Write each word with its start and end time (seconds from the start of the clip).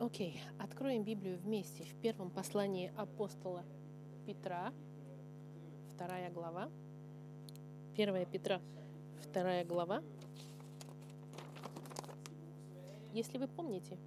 Окей, 0.00 0.40
откроем 0.60 1.02
Библию 1.02 1.38
вместе 1.38 1.82
в 1.82 1.92
первом 1.96 2.30
послании 2.30 2.92
апостола 2.96 3.64
Петра, 4.26 4.72
вторая 5.92 6.30
глава. 6.30 6.70
1 7.94 8.26
Петра, 8.26 8.60
вторая 9.20 9.64
глава. 9.64 10.04
Если 13.12 13.38
вы 13.38 13.48
помните, 13.48 13.98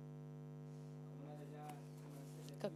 как 2.62 2.72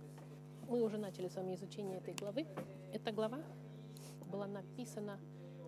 мы 0.67 0.83
уже 0.83 0.97
начали 0.97 1.29
с 1.29 1.35
вами 1.35 1.55
изучение 1.55 1.99
этой 1.99 2.15
главы, 2.15 2.45
эта 2.91 3.13
глава 3.13 3.39
была 4.29 4.45
написана 4.45 5.21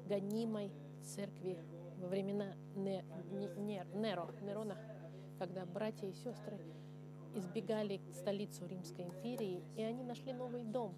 гонимой 0.06 0.70
церкви 1.02 1.58
во 1.98 2.10
времена 2.10 2.56
Не- 2.76 3.06
Не- 3.32 3.56
Нер- 3.56 3.96
Неро, 3.96 4.32
Нерона, 4.42 4.78
когда 5.40 5.66
братья 5.66 6.08
и 6.08 6.14
сестры 6.14 6.60
избегали 7.36 8.02
столицу 8.14 8.66
Римской 8.66 9.06
империи, 9.06 9.64
и 9.76 9.84
они 9.84 10.04
нашли 10.04 10.34
новый 10.34 10.64
дом 10.64 10.94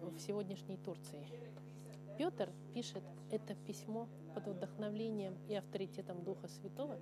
в 0.00 0.18
сегодняшней 0.18 0.76
Турции. 0.76 1.24
Петр 2.16 2.50
пишет 2.74 3.02
это 3.30 3.54
письмо 3.54 4.08
под 4.34 4.48
вдохновлением 4.48 5.36
и 5.48 5.54
авторитетом 5.54 6.24
Духа 6.24 6.48
Святого, 6.48 6.98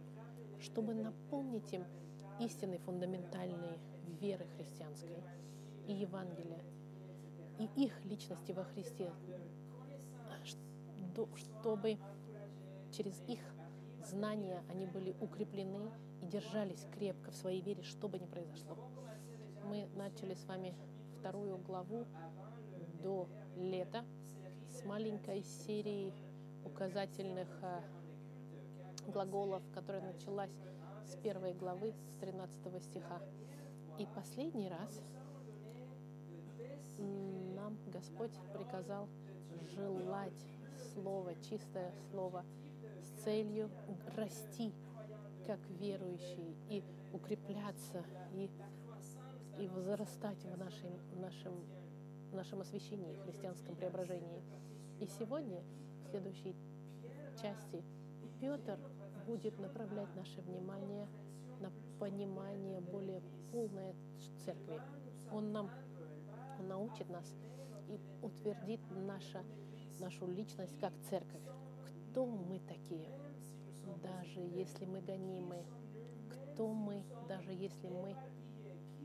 чтобы 0.61 0.95
напомнить 0.95 1.73
им 1.73 1.84
истины 2.41 2.78
фундаментальные 2.78 3.78
веры 4.20 4.47
христианской 4.56 5.23
и 5.86 5.92
Евангелия, 5.92 6.62
и 7.59 7.84
их 7.84 8.05
личности 8.05 8.52
во 8.52 8.64
Христе, 8.64 9.11
что- 10.45 11.28
чтобы 11.36 11.98
через 12.92 13.23
их 13.27 13.41
знания 14.05 14.62
они 14.69 14.86
были 14.86 15.14
укреплены 15.20 15.91
держались 16.27 16.87
крепко 16.93 17.30
в 17.30 17.37
своей 17.37 17.61
вере, 17.61 17.83
что 17.83 18.09
бы 18.09 18.19
ни 18.19 18.27
произошло. 18.27 18.77
Мы 19.65 19.89
начали 19.95 20.34
с 20.34 20.45
вами 20.45 20.75
вторую 21.19 21.59
главу 21.59 22.06
до 23.03 23.28
лета 23.56 24.05
с 24.70 24.84
маленькой 24.84 25.42
серией 25.42 26.12
указательных 26.65 27.48
а, 27.62 27.83
глаголов, 29.09 29.62
которая 29.73 30.03
началась 30.03 30.50
с 31.06 31.17
первой 31.17 31.55
главы, 31.55 31.95
с 32.11 32.20
13 32.20 32.83
стиха. 32.83 33.20
И 33.98 34.06
последний 34.06 34.69
раз 34.69 35.00
нам 36.98 37.78
Господь 37.87 38.33
приказал 38.53 39.09
желать 39.75 40.33
Слово, 40.93 41.34
чистое 41.48 41.93
Слово, 42.11 42.45
с 43.03 43.25
целью 43.25 43.70
расти 44.17 44.72
как 45.47 45.61
верующие 45.78 46.56
и 46.69 46.83
укрепляться 47.12 48.05
и, 48.34 48.50
и 49.58 49.69
возрастать 49.69 50.44
в 50.44 50.58
нашем, 50.58 50.91
нашем, 51.20 51.55
нашем 52.33 52.61
освящении, 52.61 53.14
христианском 53.25 53.77
преображении. 53.77 54.42
И 55.00 55.06
сегодня, 55.06 55.62
в 56.05 56.11
следующей 56.11 56.56
части, 57.41 57.83
Петр 58.41 58.78
будет 59.27 59.58
направлять 59.58 60.14
наше 60.16 60.41
внимание 60.42 61.08
на 61.60 61.70
понимание 61.98 62.81
более 62.81 63.22
полной 63.53 63.94
церкви. 64.44 64.81
Он 65.33 65.53
нам 65.53 65.70
он 66.58 66.69
научит 66.69 67.08
нас 67.08 67.34
и 67.88 68.00
утвердит 68.22 68.81
наша, 68.91 69.44
нашу 70.00 70.27
личность 70.27 70.78
как 70.81 70.92
церковь. 71.08 71.42
Кто 72.10 72.27
мы 72.27 72.60
такие? 72.60 73.10
Даже 74.03 74.41
если 74.41 74.84
мы 74.84 75.01
гонимы, 75.01 75.65
кто 76.31 76.69
мы, 76.69 77.05
даже 77.29 77.53
если 77.53 77.89
мы 77.89 78.17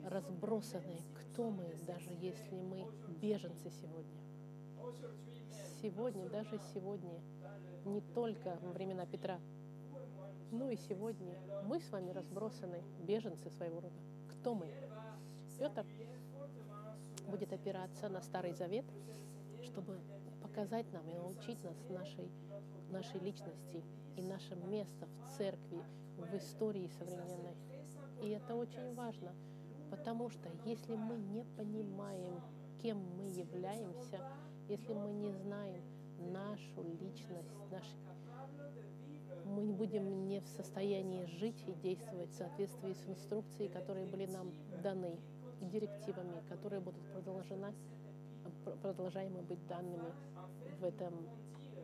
разбросаны, 0.06 1.02
кто 1.16 1.50
мы, 1.50 1.76
даже 1.86 2.12
если 2.14 2.60
мы 2.62 2.88
беженцы 3.22 3.70
сегодня. 3.70 4.22
Сегодня, 5.82 6.30
даже 6.30 6.60
сегодня, 6.74 7.22
не 7.86 8.02
только 8.02 8.58
во 8.62 8.72
времена 8.72 9.06
Петра, 9.06 9.40
но 10.52 10.70
и 10.70 10.76
сегодня 10.76 11.38
мы 11.66 11.80
с 11.80 11.90
вами 11.92 12.12
разбросаны, 12.12 12.84
беженцы 13.04 13.50
своего 13.52 13.80
рода. 13.80 14.00
Кто 14.30 14.54
мы? 14.54 14.68
Петр 15.58 15.86
будет 17.28 17.54
опираться 17.54 18.10
на 18.10 18.22
Старый 18.22 18.54
Завет, 18.54 18.86
чтобы 19.64 20.00
показать 20.42 20.92
нам 20.92 21.08
и 21.10 21.14
научить 21.14 21.64
нас 21.64 21.78
нашей, 21.90 22.30
нашей 22.90 23.20
личности 23.20 23.84
и 24.16 24.22
наше 24.22 24.56
место 24.56 25.08
в 25.08 25.38
церкви, 25.38 25.84
в 26.18 26.36
истории 26.36 26.88
современной. 26.88 27.56
И 28.22 28.30
это 28.30 28.56
очень 28.56 28.94
важно, 28.94 29.34
потому 29.90 30.30
что 30.30 30.50
если 30.66 30.96
мы 30.96 31.18
не 31.18 31.44
понимаем, 31.58 32.42
кем 32.82 32.98
мы 33.18 33.26
являемся, 33.26 34.20
если 34.68 34.94
мы 34.94 35.12
не 35.12 35.32
знаем 35.32 35.84
нашу 36.32 36.84
личность, 36.84 37.56
наш, 37.72 37.86
мы 39.46 39.64
не 39.64 39.74
будем 39.74 40.28
не 40.28 40.40
в 40.40 40.48
состоянии 40.48 41.26
жить 41.26 41.64
и 41.68 41.74
действовать 41.74 42.30
в 42.30 42.36
соответствии 42.36 42.94
с 42.94 43.08
инструкцией, 43.08 43.70
которые 43.70 44.06
были 44.06 44.26
нам 44.28 44.52
даны, 44.84 45.20
и 45.62 45.66
директивами, 45.66 46.42
которые 46.50 46.82
будут 46.82 47.04
продолжена, 47.12 47.74
пр- 48.66 48.76
продолжаемы 48.82 49.42
быть 49.42 49.66
данными 49.68 50.12
в 50.80 50.84
этом 50.84 51.14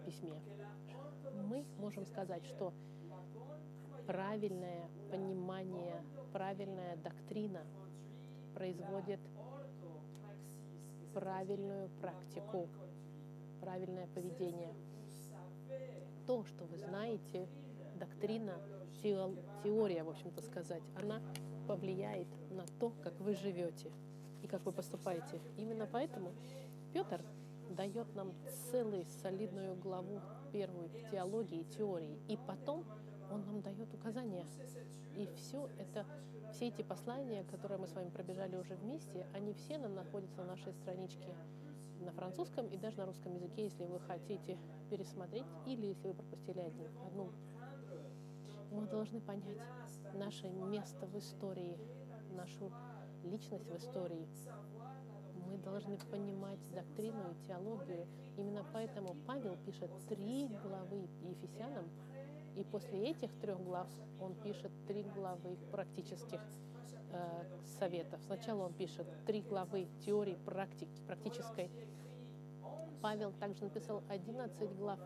письме. 0.05 0.41
Мы 1.43 1.65
можем 1.77 2.05
сказать, 2.05 2.45
что 2.45 2.73
правильное 4.05 4.89
понимание, 5.11 6.03
правильная 6.33 6.95
доктрина 6.97 7.61
производит 8.53 9.19
правильную 11.13 11.89
практику, 12.01 12.67
правильное 13.61 14.07
поведение. 14.07 14.73
То, 16.25 16.43
что 16.45 16.65
вы 16.65 16.77
знаете, 16.77 17.47
доктрина, 17.95 18.59
тео- 19.01 19.35
теория, 19.63 20.03
в 20.03 20.09
общем-то 20.09 20.41
сказать, 20.41 20.83
она 20.95 21.21
повлияет 21.67 22.27
на 22.51 22.65
то, 22.79 22.91
как 23.03 23.19
вы 23.19 23.33
живете 23.35 23.91
и 24.41 24.47
как 24.47 24.65
вы 24.65 24.71
поступаете. 24.71 25.39
Именно 25.57 25.87
поэтому 25.87 26.33
Петр 26.93 27.21
дает 27.75 28.13
нам 28.15 28.33
целую 28.71 29.05
солидную 29.05 29.75
главу 29.75 30.21
первую 30.51 30.89
теологии, 31.11 31.63
теории, 31.63 32.19
и 32.27 32.37
потом 32.37 32.85
он 33.31 33.45
нам 33.45 33.61
дает 33.61 33.93
указания. 33.93 34.45
И 35.15 35.27
все 35.35 35.69
это, 35.77 36.05
все 36.51 36.67
эти 36.67 36.81
послания, 36.81 37.43
которые 37.43 37.79
мы 37.79 37.87
с 37.87 37.93
вами 37.93 38.09
пробежали 38.09 38.55
уже 38.55 38.75
вместе, 38.75 39.27
они 39.33 39.53
все 39.53 39.77
на- 39.77 39.89
находятся 39.89 40.37
на 40.41 40.47
нашей 40.47 40.73
страничке 40.73 41.35
на 41.99 42.11
французском 42.11 42.67
и 42.67 42.77
даже 42.77 42.97
на 42.97 43.05
русском 43.05 43.33
языке, 43.33 43.65
если 43.65 43.85
вы 43.85 43.99
хотите 43.99 44.57
пересмотреть 44.89 45.47
или 45.65 45.87
если 45.87 46.07
вы 46.07 46.13
пропустили 46.13 46.59
один, 46.59 46.87
одну. 47.05 47.31
Мы 48.71 48.87
должны 48.87 49.19
понять 49.21 49.57
наше 50.13 50.47
место 50.49 51.05
в 51.07 51.17
истории, 51.17 51.77
нашу 52.35 52.71
личность 53.23 53.69
в 53.69 53.75
истории. 53.75 54.27
Должны 55.63 55.97
понимать 55.97 56.59
доктрину 56.73 57.31
и 57.31 57.47
теологию. 57.47 58.07
Именно 58.37 58.65
поэтому 58.73 59.15
Павел 59.25 59.57
пишет 59.65 59.91
три 60.07 60.47
главы 60.63 61.09
Ефесянам, 61.21 61.89
и 62.55 62.63
после 62.63 63.11
этих 63.11 63.31
трех 63.39 63.61
глав 63.63 63.87
он 64.19 64.35
пишет 64.35 64.71
три 64.87 65.03
главы 65.03 65.57
практических 65.71 66.41
э, 67.11 67.43
советов. 67.79 68.19
Сначала 68.25 68.65
он 68.65 68.73
пишет 68.73 69.07
три 69.25 69.41
главы 69.41 69.87
теории 70.05 70.37
практики, 70.45 71.01
практической. 71.05 71.69
Павел 73.01 73.31
также 73.33 73.63
написал 73.63 74.03
11 74.09 74.75
глав 74.75 74.99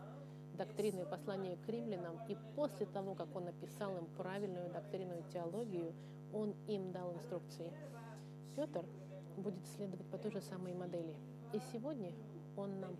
доктрины 0.54 1.04
послания 1.04 1.56
к 1.56 1.68
римлянам, 1.68 2.18
и 2.28 2.36
после 2.56 2.86
того, 2.86 3.14
как 3.14 3.34
он 3.34 3.44
написал 3.44 3.96
им 3.96 4.06
правильную 4.16 4.70
доктрину 4.70 5.18
и 5.18 5.32
теологию, 5.32 5.94
он 6.32 6.54
им 6.68 6.92
дал 6.92 7.12
инструкции. 7.14 7.72
Петр 8.56 8.84
будет 9.36 9.66
следовать 9.76 10.06
по 10.10 10.18
той 10.18 10.30
же 10.30 10.40
самой 10.40 10.74
модели. 10.74 11.14
И 11.52 11.60
сегодня 11.72 12.12
он 12.56 12.80
нам 12.80 12.96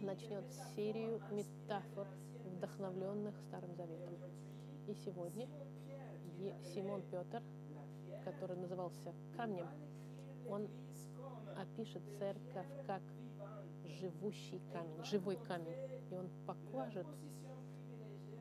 начнет 0.00 0.44
серию 0.74 1.20
метафор, 1.30 2.06
вдохновленных 2.44 3.36
Старым 3.48 3.74
Заветом. 3.74 4.14
И 4.86 4.94
сегодня 4.94 5.48
Симон 6.74 7.02
Петр, 7.10 7.42
который 8.24 8.56
назывался 8.56 9.14
камнем, 9.36 9.68
он 10.48 10.68
опишет 11.56 12.02
церковь 12.18 12.66
как 12.86 13.02
живущий 13.84 14.60
камень, 14.72 15.04
живой 15.04 15.36
камень. 15.36 15.76
И 16.10 16.14
он 16.14 16.28
покажет 16.46 17.06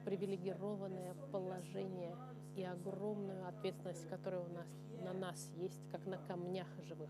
привилегированное 0.05 1.13
положение 1.31 2.15
и 2.59 2.63
огромную 2.63 3.47
ответственность, 3.47 4.07
которая 4.09 4.41
у 4.41 4.49
нас, 4.49 4.67
на 5.01 5.13
нас 5.13 5.49
есть, 5.55 5.79
как 5.91 6.05
на 6.05 6.17
камнях 6.17 6.67
живых. 6.83 7.09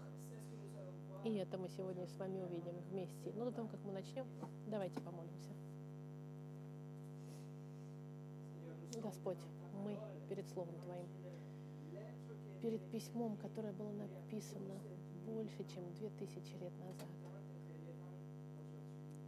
И 1.25 1.34
это 1.36 1.57
мы 1.57 1.69
сегодня 1.69 2.07
с 2.07 2.16
вами 2.18 2.40
увидим 2.40 2.75
вместе. 2.90 3.34
Но 3.36 3.46
до 3.46 3.51
того, 3.51 3.68
как 3.68 3.80
мы 3.84 3.92
начнем, 3.92 4.25
давайте 4.68 5.01
помолимся. 5.01 5.50
Господь, 9.01 9.40
мы 9.84 9.98
перед 10.30 10.48
Словом 10.50 10.75
Твоим. 10.81 11.07
перед 12.62 12.81
письмом, 12.92 13.38
которое 13.38 13.74
было 13.74 13.92
написано 13.92 14.75
больше, 15.25 15.63
чем 15.74 15.92
две 15.94 16.10
тысячи 16.10 16.54
лет 16.56 16.74
назад. 16.80 17.10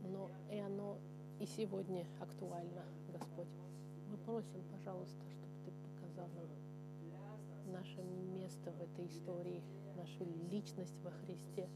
Но 0.04 0.30
и 0.52 0.60
оно 0.60 0.98
и 1.40 1.46
сегодня 1.46 2.06
актуально, 2.20 2.84
Господь. 3.12 3.48
Мы 4.10 4.18
просим, 4.18 4.62
пожалуйста, 4.72 5.24
чтобы 5.30 5.54
Ты 5.66 5.72
показал 5.72 6.02
нам 6.02 6.11
наше 7.72 8.02
место 8.04 8.72
в 8.72 8.82
этой 8.82 9.08
истории, 9.08 9.64
нашу 9.96 10.26
личность 10.52 11.00
во 11.04 11.12
Христе, 11.12 11.70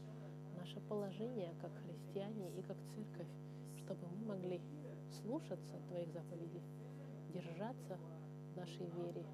наше 0.56 0.80
положение 0.80 1.54
как 1.60 1.72
христиане 1.84 2.50
и 2.58 2.62
как 2.62 2.76
церковь, 2.94 3.28
чтобы 3.76 4.06
мы 4.08 4.34
могли 4.34 4.60
слушаться 5.22 5.78
Твоих 5.88 6.12
заповедей, 6.12 6.62
держаться 7.32 7.98
нашей 8.56 8.86
вере 8.86 9.26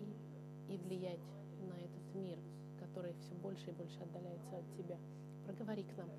и, 0.00 0.74
и 0.74 0.78
влиять 0.78 1.20
на 1.68 1.74
этот 1.74 2.14
мир, 2.14 2.38
который 2.78 3.14
все 3.14 3.34
больше 3.34 3.70
и 3.70 3.72
больше 3.72 4.00
отдаляется 4.00 4.56
от 4.56 4.70
Тебя. 4.76 4.98
Проговори 5.44 5.84
к 5.84 5.96
нам. 5.96 6.10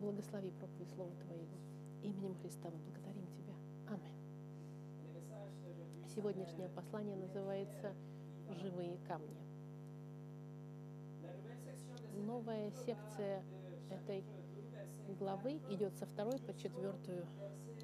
Благослови 0.00 0.50
проповедь 0.50 0.90
Слова 0.90 1.14
Твоего. 1.24 1.56
Именем 2.02 2.34
Христа 2.36 2.70
мы 2.70 2.78
благодарим. 2.78 3.21
Сегодняшнее 6.14 6.68
послание 6.68 7.16
называется 7.16 7.94
«Живые 8.50 8.98
камни». 9.08 9.40
Новая 12.14 12.70
секция 12.84 13.42
этой 13.90 14.24
главы 15.18 15.60
идет 15.70 15.96
со 15.96 16.06
второй 16.06 16.38
по 16.38 16.54
четвертую 16.54 17.26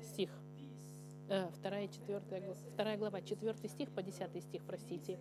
стих– 0.03 0.31
э, 1.29 1.49
вторая, 1.59 1.89
четвертая, 1.89 2.55
вторая 2.75 2.97
глава, 2.97 3.21
четвертый 3.23 3.69
стих 3.71 3.91
по 3.93 4.03
десятый 4.03 4.41
стих, 4.41 4.65
простите. 4.67 5.19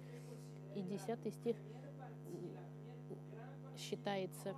И 0.75 0.81
десятый 0.81 1.31
стих 1.31 1.57
считается 3.77 4.55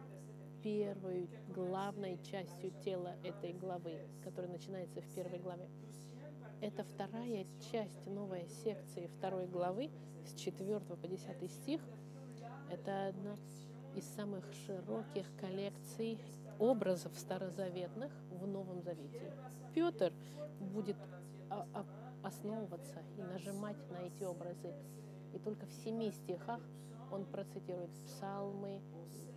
первой 0.64 1.30
главной 1.50 2.18
частью 2.24 2.72
тела 2.84 3.16
этой 3.24 3.54
главы, 3.54 4.08
которая 4.24 4.52
начинается 4.52 5.02
в 5.02 5.14
первой 5.14 5.40
главе. 5.40 5.70
Это 6.62 6.84
вторая 6.84 7.46
часть 7.72 8.06
новой 8.06 8.46
секции 8.64 9.10
второй 9.18 9.48
главы 9.48 9.90
с 10.26 10.34
4 10.38 10.82
по 10.82 11.08
10 11.08 11.52
стих. 11.52 11.82
Это 12.70 13.08
одна 13.08 13.38
из 13.96 14.04
самых 14.04 14.44
широких 14.66 15.26
коллекций 15.40 16.20
образов 16.60 17.18
старозаветных 17.18 18.12
в 18.30 18.46
Новом 18.46 18.82
Завете. 18.82 19.34
Петр 19.74 20.12
будет 20.60 20.98
основываться 22.24 23.02
и 23.18 23.22
нажимать 23.22 23.78
на 23.90 24.00
эти 24.00 24.26
образы. 24.26 24.74
И 25.34 25.40
только 25.40 25.66
в 25.66 25.72
семи 25.72 26.12
стихах 26.12 26.60
он 27.10 27.24
процитирует 27.24 27.92
псалмы, 28.06 28.82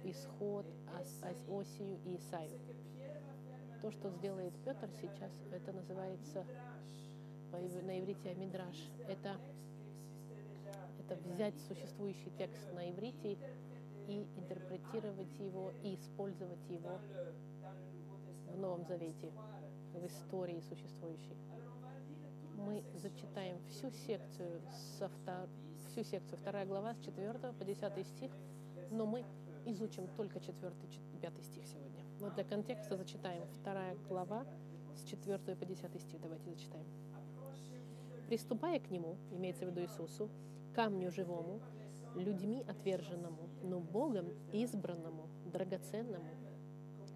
исход, 0.03 0.67
Осию 1.49 2.01
и 2.05 2.17
Исаю. 2.17 2.59
То, 3.81 3.93
что 3.93 4.11
сделает 4.11 4.53
Петр 4.65 4.91
сейчас, 5.01 5.31
это 5.53 5.73
называется 5.73 6.45
на 7.61 7.99
иврите 8.01 8.35
мидраш. 8.35 8.77
Это, 9.09 9.37
это 10.99 11.17
взять 11.29 11.55
существующий 11.69 12.31
текст 12.39 12.73
на 12.73 12.91
иврите 12.91 13.39
и 14.09 14.27
интерпретировать 14.37 15.39
его, 15.39 15.73
и 15.83 15.95
использовать 15.95 16.69
его 16.69 16.99
в 18.49 18.59
Новом 18.59 18.85
Завете, 18.85 19.33
в 19.95 20.07
истории 20.07 20.61
существующей 20.61 21.37
мы 22.67 22.85
зачитаем 22.95 23.59
всю 23.69 23.91
секцию, 23.91 24.61
со 24.99 25.09
втор... 25.09 25.49
всю 25.89 26.05
секцию, 26.05 26.39
вторая 26.39 26.67
глава 26.67 26.95
с 26.95 27.05
4 27.05 27.53
по 27.53 27.65
10 27.65 28.07
стих, 28.07 28.31
но 28.91 29.07
мы 29.07 29.25
изучим 29.67 30.07
только 30.17 30.41
4 30.41 30.73
5 31.21 31.45
стих 31.45 31.67
сегодня. 31.67 32.05
Но 32.21 32.31
для 32.31 32.45
контекста 32.45 32.97
зачитаем 32.97 33.43
вторая 33.61 33.97
глава 34.09 34.45
с 34.97 35.05
4 35.05 35.39
по 35.39 35.65
10 35.65 36.01
стих. 36.01 36.21
Давайте 36.21 36.51
зачитаем. 36.51 36.87
«Приступая 38.29 38.81
к 38.81 38.91
Нему, 38.91 39.17
имеется 39.31 39.67
в 39.67 39.71
виду 39.71 39.83
Иисусу, 39.83 40.31
камню 40.75 41.11
живому, 41.11 41.61
людьми 42.15 42.65
отверженному, 42.67 43.49
но 43.63 43.81
Богом 43.81 44.29
избранному, 44.53 45.29
драгоценному, 45.53 46.31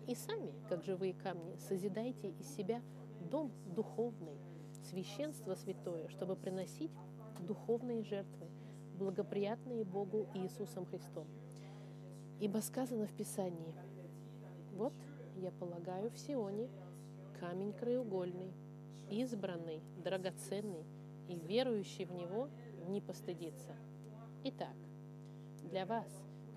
и 0.06 0.14
сами, 0.14 0.53
как 0.69 0.85
живые 0.85 1.14
камни, 1.14 1.56
созидайте 1.56 2.31
из 2.31 2.55
себя 2.55 2.81
дом 3.31 3.50
духовный, 3.75 4.38
священство 4.85 5.55
святое, 5.55 6.08
чтобы 6.08 6.37
приносить 6.37 6.93
духовные 7.41 8.03
жертвы, 8.05 8.47
благоприятные 8.99 9.85
Богу 9.85 10.29
Иисусом 10.35 10.87
Христом. 10.87 11.26
Ибо 12.41 12.58
сказано 12.58 13.06
в 13.06 13.12
Писании, 13.14 13.75
«Вот 14.75 14.93
я 15.37 15.50
полагаю 15.50 16.11
в 16.11 16.19
Сионе 16.19 16.69
камень 17.41 17.73
краеугольный, 17.73 18.53
избранный, 19.11 19.82
драгоценный, 20.03 20.85
и 21.28 21.37
верующий 21.37 22.05
в 22.05 22.12
него 22.12 22.49
не 22.88 23.00
постыдится». 23.00 23.76
Итак, 24.44 24.76
для 25.62 25.87
вас, 25.87 26.08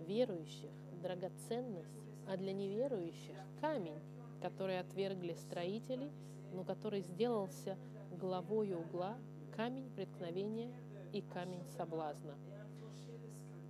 верующих, 0.08 0.72
драгоценность, 1.02 1.98
а 2.28 2.38
для 2.38 2.54
неверующих– 2.54 3.36
камень, 3.62 4.00
который 4.42 4.80
отвергли 4.80 5.34
строители, 5.34 6.12
но 6.54 6.64
который 6.64 7.02
сделался 7.02 7.78
главой 8.12 8.74
угла 8.74 9.18
камень 9.56 9.90
преткновения 9.96 10.72
и 11.14 11.22
камень 11.22 11.66
соблазна, 11.76 12.36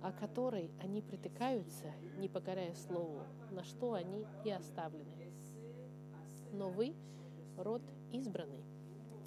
о 0.02 0.12
который 0.12 0.70
они 0.80 1.02
притыкаются, 1.02 1.92
не 2.18 2.28
покоряя 2.28 2.74
слову, 2.74 3.22
на 3.50 3.64
что 3.64 3.94
они 3.94 4.26
и 4.44 4.50
оставлены. 4.50 5.32
Но 6.52 6.68
вы— 6.68 6.94
род 7.56 7.82
избранный, 8.12 8.64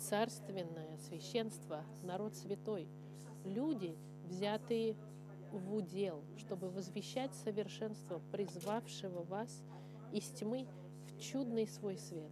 царственное 0.10 0.98
священство, 0.98 1.84
народ 2.04 2.36
святой, 2.36 2.88
люди, 3.44 3.98
взятые 4.26 4.96
в 5.52 5.74
удел, 5.74 6.24
чтобы 6.38 6.70
возвещать 6.70 7.34
совершенство 7.36 8.22
призвавшего 8.32 9.24
вас 9.24 9.64
из 10.12 10.24
тьмы 10.30 10.68
в 11.06 11.20
чудный 11.20 11.68
свой 11.68 11.98
свет. 11.98 12.32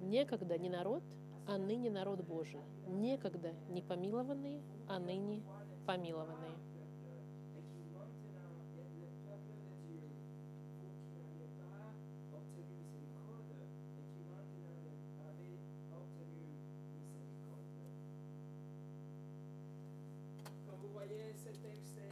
Некогда 0.00 0.58
не 0.58 0.68
народ— 0.68 1.02
а 1.50 1.58
ныне 1.58 1.90
народ 1.90 2.20
Божий, 2.20 2.60
некогда 2.86 3.52
не 3.70 3.82
помилованные, 3.82 4.62
а 4.88 5.00
ныне 5.00 5.42
помилованные. 5.84 6.49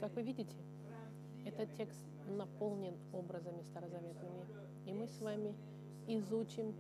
Как 0.01 0.15
вы 0.15 0.23
видите, 0.23 0.57
этот 1.45 1.75
текст 1.77 2.01
наполнен 2.29 2.97
образами 3.13 3.63
старозаветными. 3.63 4.47
И 4.87 4.93
мы 4.93 5.09
с 5.09 5.21
вами 5.21 5.55
изучим 6.07 6.75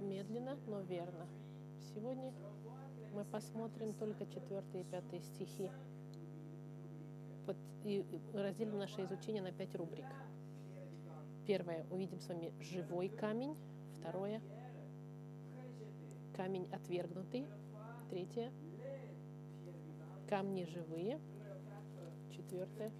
медленно, 0.00 0.56
но 0.66 0.80
верно 0.80 1.26
Сегодня 1.94 2.32
мы 3.12 3.24
посмотрим 3.24 3.92
только 3.94 4.24
4 4.24 4.62
и 4.74 4.84
5 4.84 5.24
стихи 5.24 5.70
и 7.84 8.04
разделим 8.32 8.78
наше 8.78 9.04
изучение 9.04 9.42
на 9.42 9.50
пять 9.50 9.74
рубрик. 9.74 10.06
Первое, 11.46 11.84
увидим 11.90 12.20
с 12.20 12.28
вами 12.28 12.52
живой 12.60 13.08
камень. 13.08 13.56
Второе, 13.98 14.40
камень 16.36 16.68
отвергнутый. 16.72 17.46
Третье, 18.08 18.52
камни 20.28 20.64
живые. 20.64 21.18
Четвертое, 22.52 22.92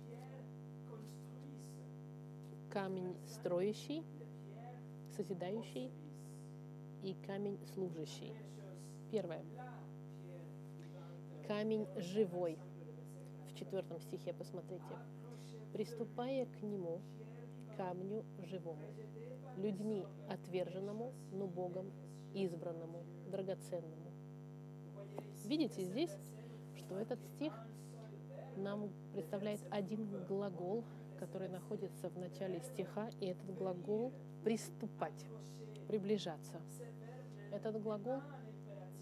камень 2.71 3.15
строящий, 3.27 4.03
созидающий 5.15 5.91
и 7.03 7.15
камень 7.27 7.59
служащий. 7.75 8.33
Первое. 9.11 9.45
Камень 11.47 11.87
живой. 11.97 12.59
В 13.47 13.55
четвертом 13.55 14.01
стихе 14.01 14.33
посмотрите. 14.33 14.97
Приступая 15.75 16.47
к 16.47 16.63
нему, 16.63 17.03
камню 17.77 18.25
живому, 18.39 18.89
людьми 19.59 20.07
отверженному, 20.31 21.13
но 21.31 21.47
Богом 21.47 21.93
избранному, 22.33 23.05
драгоценному. 23.31 24.13
Видите 25.45 25.83
здесь, 25.83 26.17
что 26.75 26.97
этот 26.97 27.23
стих 27.27 27.53
нам 28.57 28.91
представляет 29.13 29.61
один 29.71 30.25
глагол, 30.27 30.85
который 31.19 31.49
находится 31.49 32.09
в 32.09 32.19
начале 32.19 32.61
стиха, 32.61 33.09
и 33.21 33.27
этот 33.27 33.55
глагол 33.55 34.13
«приступать», 34.45 35.27
«приближаться». 35.89 36.61
Этот 37.53 37.81
глагол 37.83 38.23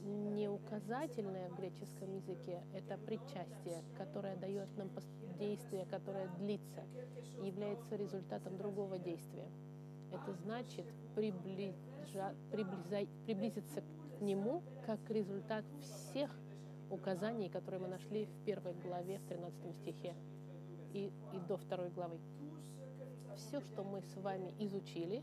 не 0.02 0.48
указательное 0.48 1.48
в 1.50 1.56
греческом 1.56 2.12
языке, 2.14 2.62
это 2.74 2.98
причастие, 2.98 3.84
которое 3.96 4.36
дает 4.36 4.68
нам 4.76 4.90
действие, 5.38 5.86
которое 5.86 6.28
длится, 6.38 6.82
является 7.42 7.96
результатом 7.96 8.56
другого 8.56 8.98
действия. 8.98 9.48
Это 10.12 10.32
значит 10.34 10.86
приближа, 11.14 12.34
приблиза, 12.50 13.06
приблизиться 13.24 13.82
к 14.18 14.20
нему 14.20 14.62
как 14.84 14.98
результат 15.10 15.64
всех 15.80 16.30
указаний, 16.90 17.48
которые 17.48 17.80
мы 17.80 17.88
нашли 17.88 18.26
в 18.26 18.44
первой 18.44 18.74
главе, 18.74 19.18
в 19.18 19.26
13 19.26 19.74
стихе 19.76 20.14
и, 20.92 21.12
и 21.32 21.38
до 21.48 21.56
второй 21.56 21.90
главы. 21.90 22.18
Все, 23.36 23.60
что 23.60 23.84
мы 23.84 24.02
с 24.02 24.16
вами 24.16 24.52
изучили, 24.58 25.22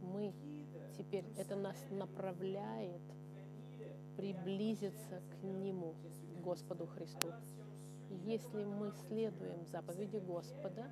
мы 0.00 0.32
теперь, 0.96 1.24
это 1.36 1.56
нас 1.56 1.76
направляет 1.90 3.02
приблизиться 4.16 5.22
к 5.30 5.42
Нему, 5.44 5.94
Господу 6.42 6.86
Христу. 6.86 7.28
Если 8.24 8.64
мы 8.64 8.92
следуем 9.08 9.66
заповеди 9.66 10.18
Господа, 10.18 10.90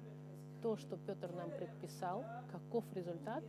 то, 0.62 0.76
что 0.76 0.96
Петр 0.96 1.32
нам 1.32 1.50
предписал, 1.50 2.24
каков 2.50 2.84
результат, 2.94 3.44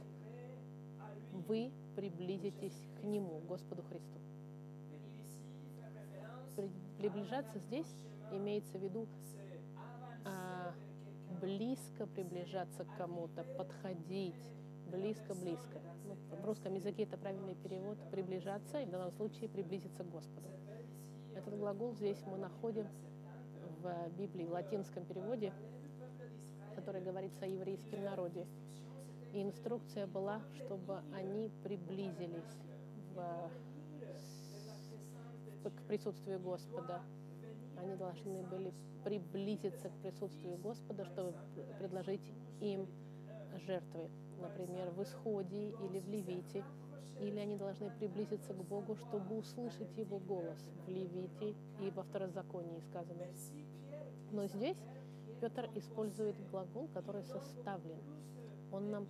вы 1.48 1.72
приблизитесь 1.96 2.88
к 3.00 3.04
Нему, 3.04 3.40
Господу 3.48 3.84
Христу. 3.84 4.20
Приближаться 6.98 7.60
здесь 7.60 7.94
имеется 8.32 8.78
в 8.78 8.82
виду 8.82 9.08
а, 10.26 10.74
близко 11.42 12.08
приближаться 12.08 12.86
к 12.86 12.98
кому-то, 12.98 13.44
подходить, 13.58 14.42
близко-близко. 14.92 15.82
Ну, 16.06 16.16
в 16.42 16.46
русском 16.46 16.74
языке 16.76 17.04
это 17.04 17.18
правильный 17.18 17.56
перевод 17.56 17.98
«приближаться», 18.12 18.80
и 18.80 18.86
в 18.86 18.90
данном 18.90 19.12
случае 19.12 19.50
«приблизиться 19.50 20.04
к 20.04 20.10
Господу». 20.10 20.48
Этот 21.36 21.58
глагол 21.58 21.94
здесь 21.94 22.22
мы 22.26 22.38
находим 22.38 22.88
в 23.82 24.10
Библии, 24.18 24.46
в 24.46 24.52
латинском 24.52 25.06
переводе, 25.06 25.54
который 26.76 27.02
говорится 27.02 27.46
о 27.46 27.48
еврейском 27.48 28.04
народе. 28.04 28.48
И 29.34 29.42
инструкция 29.42 30.08
была, 30.08 30.42
чтобы 30.56 31.02
они 31.14 31.52
приблизились 31.64 32.58
в, 33.14 33.52
к 35.70 35.82
присутствию 35.88 36.40
Господа. 36.40 37.02
Они 37.78 37.96
должны 37.96 38.44
были 38.44 38.74
приблизиться 39.04 39.90
к 39.90 40.02
присутствию 40.02 40.58
Господа, 40.58 41.06
чтобы 41.06 41.34
предложить 41.80 42.22
им 42.60 42.88
жертвы, 43.66 44.10
например, 44.40 44.90
в 44.92 45.04
Исходе 45.04 45.70
или 45.70 46.00
в 46.00 46.08
Левите, 46.08 46.64
или 47.20 47.40
они 47.40 47.56
должны 47.56 47.90
приблизиться 47.92 48.54
к 48.54 48.64
Богу, 48.66 48.96
чтобы 48.96 49.38
услышать 49.38 49.96
Его 49.98 50.20
голос 50.20 50.60
в 50.86 50.90
Левите 50.90 51.56
и 51.80 51.92
во 51.92 52.04
Второзаконии 52.04 52.80
сказано. 52.90 53.26
Но 54.32 54.48
здесь 54.48 54.78
Петр 55.40 55.70
использует 55.76 56.36
глагол, 56.50 56.88
который 56.94 57.24
составлен. 57.24 58.00
Он 58.72 58.90
нам 58.90 59.08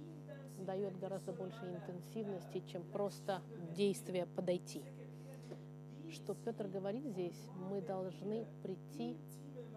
дает 0.59 0.97
гораздо 0.99 1.33
больше 1.33 1.65
интенсивности, 1.65 2.63
чем 2.67 2.83
просто 2.91 3.41
действие 3.75 4.25
подойти. 4.25 4.83
Что 6.15 6.33
Петр 6.33 6.67
говорит 6.67 7.05
здесь, 7.05 7.49
мы 7.69 7.81
должны 7.81 8.47
прийти 8.63 9.17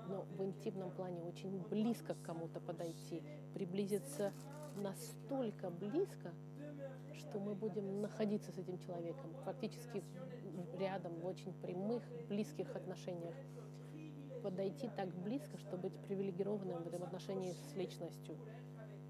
но 0.09 0.23
в 0.23 0.43
интимном 0.43 0.91
плане 0.93 1.23
очень 1.23 1.61
близко 1.69 2.15
к 2.15 2.23
кому-то 2.23 2.61
подойти, 2.61 3.23
приблизиться 3.55 4.33
настолько 4.77 5.69
близко, 5.69 6.33
что 7.15 7.39
мы 7.39 7.55
будем 7.55 8.01
находиться 8.01 8.51
с 8.53 8.59
этим 8.59 8.79
человеком, 8.79 9.35
фактически 9.45 10.03
рядом, 10.79 11.21
в 11.21 11.27
очень 11.27 11.53
прямых, 11.53 12.03
близких 12.29 12.75
отношениях. 12.75 13.35
Подойти 14.43 14.89
так 14.97 15.09
близко, 15.25 15.59
чтобы 15.59 15.89
быть 15.89 16.01
привилегированным 16.07 16.85
в 16.85 16.87
этом 16.87 17.03
отношении 17.03 17.53
с 17.53 17.77
личностью. 17.77 18.37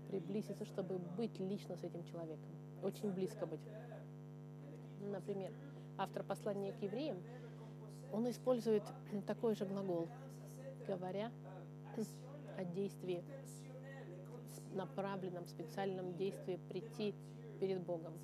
Приблизиться, 0.09 0.65
чтобы 0.65 0.99
быть 0.99 1.39
лично 1.39 1.77
с 1.77 1.85
этим 1.85 2.03
человеком. 2.05 2.51
Очень 2.83 3.13
близко 3.13 3.47
быть. 3.47 3.61
Например, 5.01 5.53
автор 5.99 6.23
послания 6.23 6.73
к 6.73 6.83
евреям, 6.83 7.23
он 8.13 8.31
использует 8.31 8.85
такой 9.27 9.55
же 9.55 9.67
глагол– 9.67 10.09
говоря 10.89 11.31
о 12.57 12.65
действии, 12.65 13.23
направленном, 14.73 15.47
специальном 15.47 16.15
действии 16.17 16.59
прийти 16.69 17.15
перед 17.61 17.81
Богом. 17.83 18.15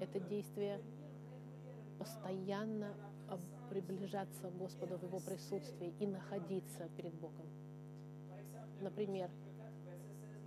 Это 0.00 0.18
действие 0.18 0.80
постоянно 1.98 2.94
приближаться 3.68 4.50
к 4.50 4.56
Господу 4.56 4.96
в 4.96 5.02
Его 5.02 5.20
присутствии 5.20 5.94
и 6.00 6.06
находиться 6.06 6.88
перед 6.96 7.14
Богом. 7.14 7.46
Например, 8.80 9.30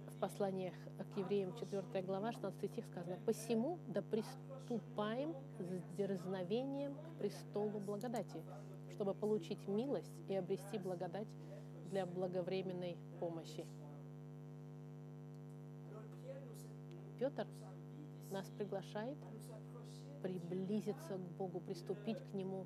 в 0.07 0.19
посланиях 0.19 0.73
к 0.97 1.17
евреям 1.17 1.55
4 1.55 2.03
глава 2.03 2.31
16 2.31 2.71
стих 2.71 2.85
сказано 2.85 3.17
«Посему 3.25 3.79
да 3.87 4.01
приступаем 4.01 5.35
с 5.59 5.95
дерзновением 5.97 6.95
к 6.95 7.19
престолу 7.19 7.79
благодати, 7.79 8.43
чтобы 8.91 9.13
получить 9.13 9.67
милость 9.67 10.13
и 10.27 10.35
обрести 10.35 10.77
благодать 10.77 11.27
для 11.89 12.05
благовременной 12.05 12.97
помощи. 13.19 13.65
Петр 17.19 17.47
нас 18.31 18.49
приглашает 18.57 19.17
приблизиться 20.23 21.17
к 21.17 21.37
Богу, 21.37 21.59
приступить 21.59 22.17
к 22.17 22.33
Нему, 22.33 22.65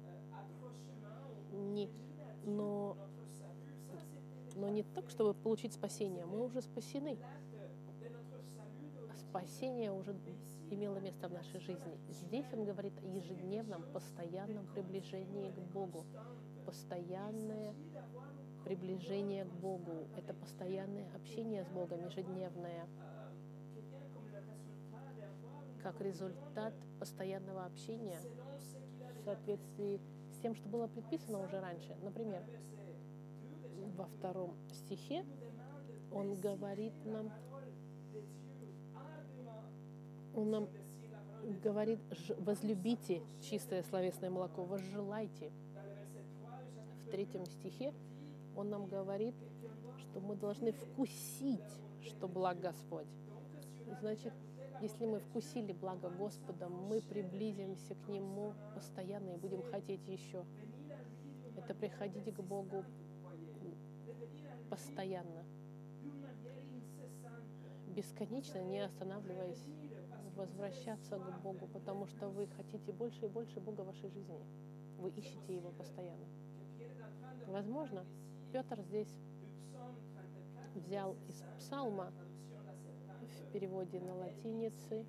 не, 1.52 1.90
но, 2.46 2.96
но 4.56 4.70
не 4.70 4.84
так, 4.84 5.10
чтобы 5.10 5.34
получить 5.34 5.74
спасение. 5.74 6.26
Мы 6.26 6.46
уже 6.46 6.62
спасены. 6.62 7.18
Спасение 9.38 9.92
уже 9.92 10.16
имело 10.72 10.98
место 10.98 11.28
в 11.28 11.32
нашей 11.32 11.60
жизни. 11.60 12.00
Здесь 12.10 12.48
он 12.54 12.66
говорит 12.66 12.94
о 13.04 13.06
ежедневном, 13.06 13.84
постоянном 13.94 14.66
приближении 14.74 15.52
к 15.52 15.60
Богу. 15.74 16.06
Постоянное 16.66 17.76
приближение 18.66 19.46
к 19.46 19.52
Богу. 19.52 20.08
Это 20.18 20.34
постоянное 20.34 21.08
общение 21.16 21.64
с 21.64 21.68
Богом, 21.68 22.04
ежедневное. 22.06 22.88
Как 25.84 26.02
результат 26.02 26.74
постоянного 27.00 27.66
общения 27.66 28.20
в 29.20 29.24
соответствии 29.24 30.02
с 30.32 30.40
тем, 30.40 30.56
что 30.56 30.68
было 30.68 30.88
предписано 30.88 31.44
уже 31.44 31.60
раньше. 31.60 31.96
Например, 32.02 32.44
во 33.96 34.08
втором 34.08 34.56
стихе 34.72 35.24
он 36.12 36.34
говорит 36.42 36.94
нам, 37.06 37.32
он 40.38 40.52
нам 40.52 40.70
говорит, 41.64 42.00
возлюбите 42.40 43.22
чистое 43.42 43.84
словесное 43.84 44.30
молоко, 44.30 44.64
возжелайте. 44.64 45.52
В 47.06 47.10
третьем 47.10 47.46
стихе 47.46 47.94
он 48.56 48.70
нам 48.70 48.86
говорит, 48.88 49.36
что 49.98 50.20
мы 50.20 50.36
должны 50.36 50.72
вкусить, 50.72 51.62
что 52.02 52.28
благ 52.28 52.60
Господь. 52.60 53.08
Значит, 54.00 54.34
если 54.82 55.06
мы 55.06 55.20
вкусили 55.20 55.74
благо 55.74 56.10
Господа, 56.10 56.70
мы 56.70 57.02
приблизимся 57.02 57.96
к 57.96 58.08
Нему 58.10 58.54
постоянно 58.76 59.32
и 59.32 59.38
будем 59.38 59.64
хотеть 59.64 60.08
еще. 60.08 60.46
Это 61.56 61.74
приходить 61.74 62.34
к 62.36 62.42
Богу 62.42 62.84
постоянно, 64.70 65.46
бесконечно, 67.88 68.62
не 68.62 68.80
останавливаясь, 68.80 69.66
возвращаться 70.38 71.18
к 71.18 71.42
Богу, 71.42 71.68
потому 71.68 72.06
что 72.08 72.30
вы 72.30 72.48
хотите 72.48 72.94
больше 72.94 73.26
и 73.26 73.30
больше 73.30 73.60
Бога 73.60 73.82
в 73.82 73.88
вашей 73.88 74.10
жизни. 74.10 74.40
Вы 74.98 75.10
ищете 75.10 75.56
Его 75.56 75.72
постоянно. 75.72 76.26
Возможно, 77.48 78.06
Петр 78.52 78.80
здесь 78.82 79.14
взял 80.76 81.16
из 81.28 81.44
псалма 81.58 82.14
в 83.22 83.52
переводе 83.52 84.00
на 84.00 84.16
латинице. 84.16 85.06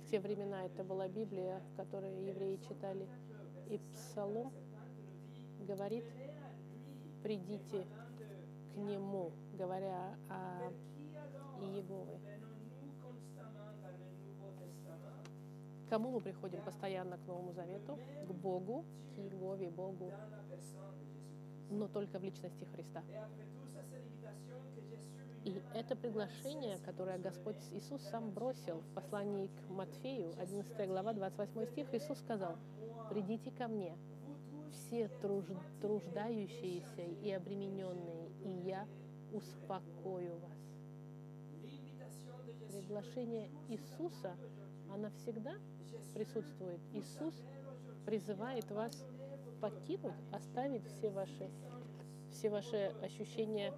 В 0.00 0.10
те 0.10 0.20
времена 0.20 0.64
это 0.64 0.84
была 0.84 1.08
Библия, 1.08 1.60
которую 1.76 2.24
евреи 2.24 2.56
читали. 2.68 3.08
И 3.68 3.78
псалом 3.92 4.52
говорит, 5.66 6.04
придите 7.22 7.86
к 8.72 8.76
нему, 8.76 9.32
говоря 9.54 10.16
о 10.28 10.70
Иегове. 11.60 12.05
Кому 15.88 16.10
мы 16.10 16.20
приходим 16.20 16.62
постоянно 16.62 17.16
к 17.16 17.26
Новому 17.26 17.52
Завету? 17.52 17.98
К 18.26 18.32
Богу, 18.32 18.84
к 19.14 19.18
Иегове, 19.18 19.70
Богу, 19.70 20.12
но 21.70 21.88
только 21.88 22.18
в 22.18 22.24
личности 22.24 22.64
Христа. 22.64 23.02
И 25.44 25.62
это 25.74 25.94
приглашение, 25.94 26.78
которое 26.84 27.18
Господь 27.18 27.56
Иисус 27.72 28.02
сам 28.10 28.32
бросил 28.32 28.80
в 28.80 28.94
послании 28.94 29.46
к 29.46 29.70
Матфею, 29.70 30.34
11 30.40 30.88
глава, 30.88 31.12
28 31.12 31.66
стих, 31.66 31.94
Иисус 31.94 32.18
сказал, 32.18 32.56
«Придите 33.10 33.52
ко 33.52 33.68
мне, 33.68 33.96
все 34.72 35.08
труж- 35.22 35.44
труждающиеся 35.80 37.02
и 37.02 37.30
обремененные, 37.30 38.28
и 38.44 38.48
я 38.66 38.88
успокою 39.32 40.38
вас. 40.38 40.58
Приглашение 42.72 43.48
Иисуса, 43.68 44.36
она 44.92 45.10
всегда 45.10 45.54
присутствует. 46.14 46.80
Иисус 46.92 47.34
призывает 48.04 48.70
вас 48.70 49.04
покинуть, 49.60 50.14
оставить 50.32 50.86
все 50.86 51.10
ваши, 51.10 51.50
все 52.30 52.50
ваши 52.50 52.94
ощущения 53.02 53.72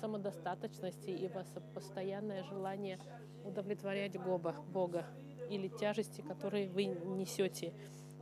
самодостаточности 0.00 1.10
и 1.10 1.28
ваше 1.28 1.60
постоянное 1.74 2.42
желание 2.44 2.98
удовлетворять 3.44 4.18
Бога, 4.18 4.54
Бога 4.72 5.06
или 5.50 5.68
тяжести, 5.68 6.20
которые 6.22 6.68
вы 6.68 6.84
несете, 6.84 7.72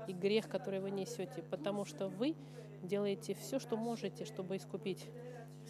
и 0.09 0.13
грех, 0.13 0.49
который 0.49 0.81
вы 0.81 0.91
несете, 0.91 1.43
потому 1.43 1.85
что 1.85 2.09
вы 2.09 2.35
делаете 2.83 3.35
все, 3.35 3.59
что 3.59 3.77
можете, 3.77 4.25
чтобы 4.25 4.57
искупить 4.57 5.09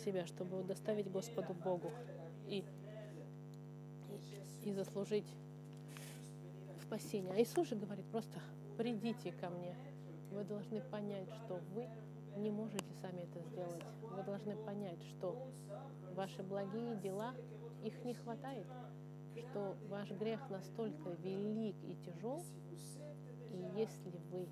себя, 0.05 0.27
чтобы 0.27 0.63
доставить 0.65 1.11
Господу 1.11 1.53
Богу 1.53 1.93
и, 2.49 2.65
и 4.63 4.73
заслужить 4.73 5.27
спасение. 6.93 7.33
А 7.33 7.41
Иисус 7.41 7.69
же 7.69 7.75
говорит 7.75 8.05
просто, 8.11 8.39
придите 8.77 9.33
ко 9.33 9.49
мне. 9.49 9.75
Вы 10.31 10.45
должны 10.45 10.83
понять, 10.83 11.29
что 11.45 11.59
вы 11.73 11.89
не 12.37 12.51
можете 12.51 12.85
сами 13.01 13.23
это 13.23 13.41
сделать. 13.49 13.83
Вы 14.03 14.23
должны 14.25 14.57
понять, 14.57 15.03
что 15.05 15.49
ваши 16.15 16.43
благие 16.43 16.97
дела, 16.97 17.35
их 17.83 18.05
не 18.05 18.13
хватает, 18.13 18.67
что 19.35 19.75
ваш 19.89 20.11
грех 20.11 20.39
настолько 20.51 21.11
велик 21.23 21.77
и 21.83 21.97
тяжел, 22.05 22.45
и 23.51 23.79
если 23.81 24.13
вы 24.31 24.47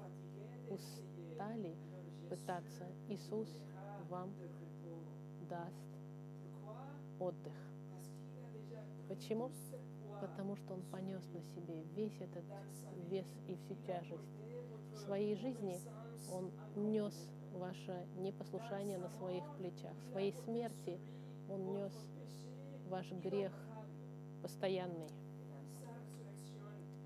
устали 0.70 1.76
пытаться, 2.30 2.86
Иисус 3.08 3.48
вам 4.08 4.32
даст 5.46 5.84
отдых. 7.18 7.54
Почему? 9.08 9.50
Потому 10.20 10.56
что 10.56 10.74
Он 10.74 10.82
понес 10.90 11.22
на 11.32 11.42
себе 11.42 11.82
весь 11.94 12.20
этот 12.20 12.44
вес 13.08 13.26
и 13.48 13.54
всю 13.56 13.74
тяжесть. 13.86 14.38
В 14.92 14.98
своей 14.98 15.34
жизни 15.36 15.80
Он 16.30 16.50
нес 16.76 17.14
ваше 17.52 18.06
непослушание 18.16 18.98
на 18.98 19.08
своих 19.10 19.44
плечах. 19.56 19.94
В 20.04 20.10
своей 20.10 20.32
смерти 20.32 21.00
Он 21.48 21.72
нес 21.72 21.92
ваш 22.88 23.10
грех 23.12 23.52
постоянный. 24.42 25.10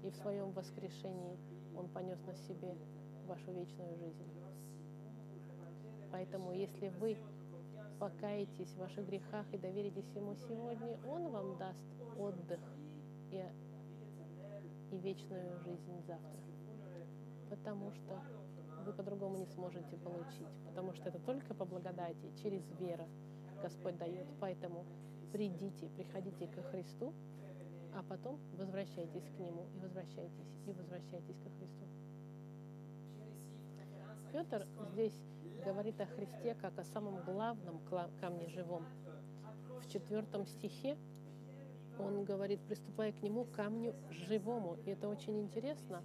И 0.03 0.11
в 0.11 0.17
своем 0.17 0.51
воскрешении 0.53 1.39
Он 1.77 1.89
понес 1.89 2.19
на 2.27 2.35
себе 2.35 2.77
вашу 3.27 3.53
вечную 3.53 3.97
жизнь. 3.97 4.31
Поэтому, 6.11 6.53
если 6.53 6.89
вы 7.01 7.17
покаетесь 7.99 8.69
в 8.69 8.79
ваших 8.79 9.07
грехах 9.07 9.47
и 9.53 9.59
доверитесь 9.59 10.09
Ему 10.15 10.35
сегодня, 10.37 10.99
Он 11.09 11.29
вам 11.29 11.59
даст 11.59 11.81
отдых 12.19 12.61
и, 13.35 14.95
и 14.95 14.99
вечную 14.99 15.59
жизнь 15.61 16.03
завтра. 16.07 16.41
Потому 17.51 17.93
что 17.93 18.23
вы 18.85 18.93
по-другому 18.93 19.37
не 19.37 19.47
сможете 19.47 19.97
получить, 19.97 20.49
потому 20.67 20.93
что 20.93 21.09
это 21.09 21.19
только 21.19 21.55
по 21.55 21.65
благодати, 21.65 22.33
через 22.43 22.63
веру 22.79 23.09
Господь 23.63 23.97
дает. 23.97 24.27
Поэтому 24.41 24.85
придите, 25.33 25.89
приходите 25.89 26.47
ко 26.49 26.63
Христу, 26.63 27.15
а 27.95 28.03
потом 28.03 28.39
возвращайтесь 28.57 29.25
к 29.25 29.39
Нему 29.39 29.67
и 29.75 29.79
возвращайтесь, 29.79 30.53
и 30.67 30.73
возвращайтесь 30.73 31.39
ко 31.39 31.51
Христу. 31.51 31.85
Петр 34.33 34.67
здесь 34.93 35.15
говорит 35.65 36.01
о 36.01 36.07
Христе 36.07 36.55
как 36.55 36.79
о 36.79 36.85
самом 36.85 37.23
главном 37.25 37.81
камне 38.21 38.49
живом. 38.49 38.85
В 39.81 39.89
четвертом 39.89 40.47
стихе 40.47 40.99
он 41.99 42.25
говорит, 42.25 42.61
приступая 42.61 43.13
к 43.13 43.23
нему, 43.23 43.45
камню 43.45 43.95
живому. 44.11 44.77
И 44.85 44.91
это 44.91 45.09
очень 45.09 45.41
интересно. 45.41 46.03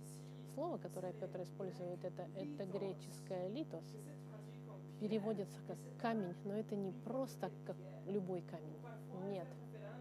Слово, 0.53 0.77
которое 0.77 1.13
Петр 1.13 1.41
использует, 1.43 2.03
это, 2.03 2.27
это 2.35 2.65
греческое 2.65 3.47
«литос». 3.49 3.85
Переводится 4.99 5.61
как 5.65 5.77
камень, 6.01 6.35
но 6.43 6.53
это 6.53 6.75
не 6.75 6.91
просто 6.91 7.51
как 7.65 7.77
любой 8.05 8.41
камень. 8.41 9.31
Нет. 9.31 9.47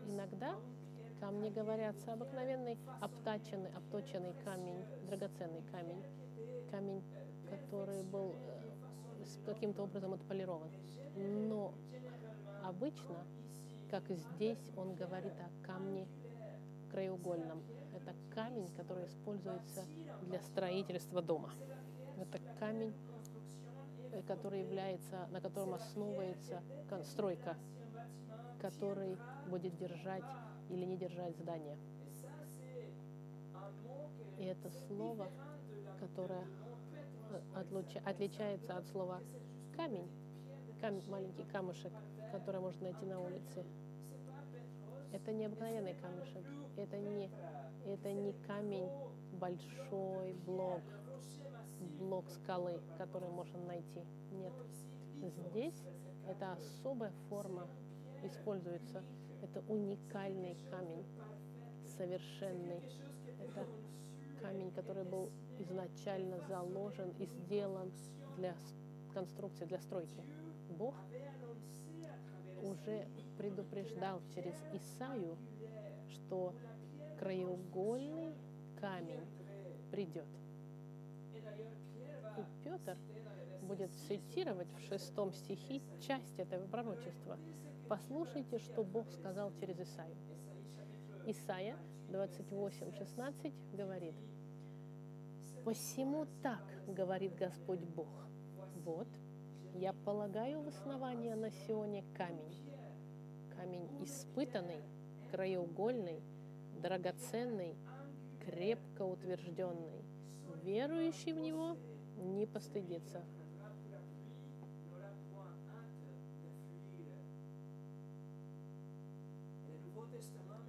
Иногда 0.09 0.57
камни 1.21 1.51
говорятся 1.51 2.13
обыкновенный 2.13 2.79
обтаченный, 3.01 3.71
обточенный 3.71 4.35
камень, 4.45 4.85
драгоценный 5.07 5.63
камень, 5.71 6.03
камень, 6.71 7.03
который 7.49 8.03
был 8.03 8.35
каким-то 9.45 9.83
образом 9.83 10.15
отполирован. 10.15 10.71
Но 11.17 11.75
обычно, 12.65 13.25
как 13.91 14.11
здесь, 14.11 14.59
он 14.77 14.95
говорит 14.95 15.33
о 15.33 15.67
камне 15.67 16.07
краеугольном. 16.91 17.63
Это 17.95 18.15
камень, 18.35 18.69
который 18.77 19.07
используется 19.07 19.85
для 20.23 20.41
строительства 20.41 21.23
дома. 21.23 21.51
Это 22.19 22.39
камень, 22.59 22.95
э, 24.13 24.23
который 24.23 24.63
является, 24.63 25.27
на 25.31 25.41
котором 25.41 25.75
основывается 25.75 26.63
стройка, 27.05 27.57
который 28.61 29.17
будет 29.49 29.77
держать 29.77 30.25
или 30.69 30.85
не 30.85 30.97
держать 30.97 31.37
здание. 31.37 31.79
И 34.39 34.45
это 34.45 34.71
слово, 34.87 35.29
которое 35.99 36.47
отличается 38.05 38.77
от 38.77 38.87
слова 38.87 39.21
камень, 39.77 40.09
камень, 40.81 41.09
маленький 41.09 41.45
камушек, 41.45 41.93
который 42.31 42.61
можно 42.61 42.83
найти 42.83 43.05
на 43.05 43.21
улице. 43.21 43.65
Это 45.13 45.33
не 45.33 45.47
обыкновенный 45.47 45.95
камушек, 45.95 46.45
это 46.77 46.99
не, 46.99 47.31
это 47.87 48.13
не 48.13 48.33
камень, 48.47 48.89
большой 49.33 50.35
блок, 50.45 50.83
блок 51.99 52.29
скалы, 52.31 52.81
который 52.99 53.31
можно 53.31 53.59
найти. 53.65 54.03
Нет. 54.33 54.53
Здесь 55.51 55.83
это 56.29 56.53
особая 56.53 57.13
форма 57.29 57.67
используется. 58.23 59.03
Это 59.43 59.61
уникальный 59.69 60.57
камень, 60.71 61.05
совершенный. 61.97 62.83
Это 63.41 63.67
камень, 64.43 64.71
который 64.73 65.05
был 65.05 65.31
изначально 65.59 66.41
заложен 66.49 67.11
и 67.19 67.27
сделан 67.27 67.93
для 68.37 68.55
конструкции, 69.15 69.65
для 69.65 69.81
стройки. 69.81 70.23
Бог 70.71 70.95
уже 72.63 73.07
предупреждал 73.37 74.21
через 74.35 74.55
Исаю, 74.73 75.37
что 76.09 76.55
краеугольный 77.19 78.35
камень 78.81 79.27
придет. 79.91 80.29
И 82.37 82.65
Петр 82.65 82.97
будет 83.63 83.93
цитировать 84.07 84.73
в 84.73 84.81
шестом 84.81 85.33
стихе 85.33 85.83
часть 86.01 86.39
этого 86.39 86.67
пророчества. 86.67 87.39
Послушайте, 87.89 88.59
что 88.59 88.85
Бог 88.85 89.11
сказал 89.11 89.53
через 89.61 89.79
Исаю. 89.81 90.15
Исайя 91.27 91.77
28:16 92.09 93.53
говорит, 93.75 94.15
«Посему 95.65 96.27
так, 96.43 96.63
говорит 96.87 97.35
Господь 97.35 97.81
Бог, 97.81 98.09
вот, 98.85 99.09
я 99.79 99.93
полагаю 99.93 100.61
в 100.63 100.69
основание 100.69 101.37
на 101.37 101.51
Сионе 101.51 102.05
камень, 102.17 102.53
камень 103.57 103.89
испытанный, 104.03 104.83
краеугольный, 105.31 106.21
драгоценный, 106.83 107.77
крепко 108.45 109.03
утвержденный. 109.03 110.05
Верующий 110.65 111.33
в 111.33 111.39
него 111.39 111.77
не 112.17 112.45
постыдится. 112.47 113.23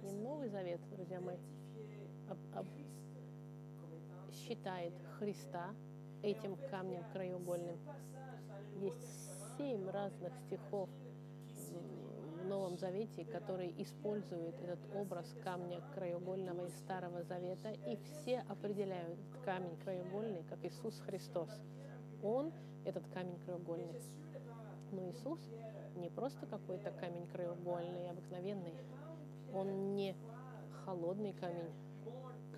И 0.02 0.12
Новый 0.12 0.48
Завет, 0.48 0.80
друзья 0.88 1.20
мои, 1.20 1.36
об, 2.28 2.38
об, 2.54 2.66
считает 4.30 4.94
Христа 5.18 5.74
этим 6.22 6.56
камнем 6.70 7.04
краеугольным. 7.12 7.78
Есть 8.80 9.56
семь 9.56 9.88
разных 9.88 10.32
стихов 10.46 10.88
в 12.40 12.44
Новом 12.44 12.78
Завете, 12.78 13.24
которые 13.24 13.70
используют 13.82 14.56
этот 14.60 14.80
образ 14.94 15.26
камня 15.44 15.82
краеугольного 15.94 16.66
из 16.66 16.74
Старого 16.78 17.22
Завета, 17.22 17.70
и 17.70 17.96
все 17.96 18.40
определяют 18.48 19.18
камень 19.44 19.76
краеугольный 19.78 20.42
как 20.44 20.64
Иисус 20.64 20.98
Христос. 21.00 21.50
Он 22.22 22.52
этот 22.84 23.06
камень 23.08 23.38
краеугольный. 23.44 24.00
Но 24.92 25.08
Иисус 25.10 25.38
не 25.96 26.08
просто 26.08 26.46
какой-то 26.46 26.90
камень 26.92 27.26
краеугольный, 27.28 28.10
обыкновенный. 28.10 28.74
Он 29.52 29.94
не 29.94 30.16
холодный 30.84 31.32
камень, 31.34 31.72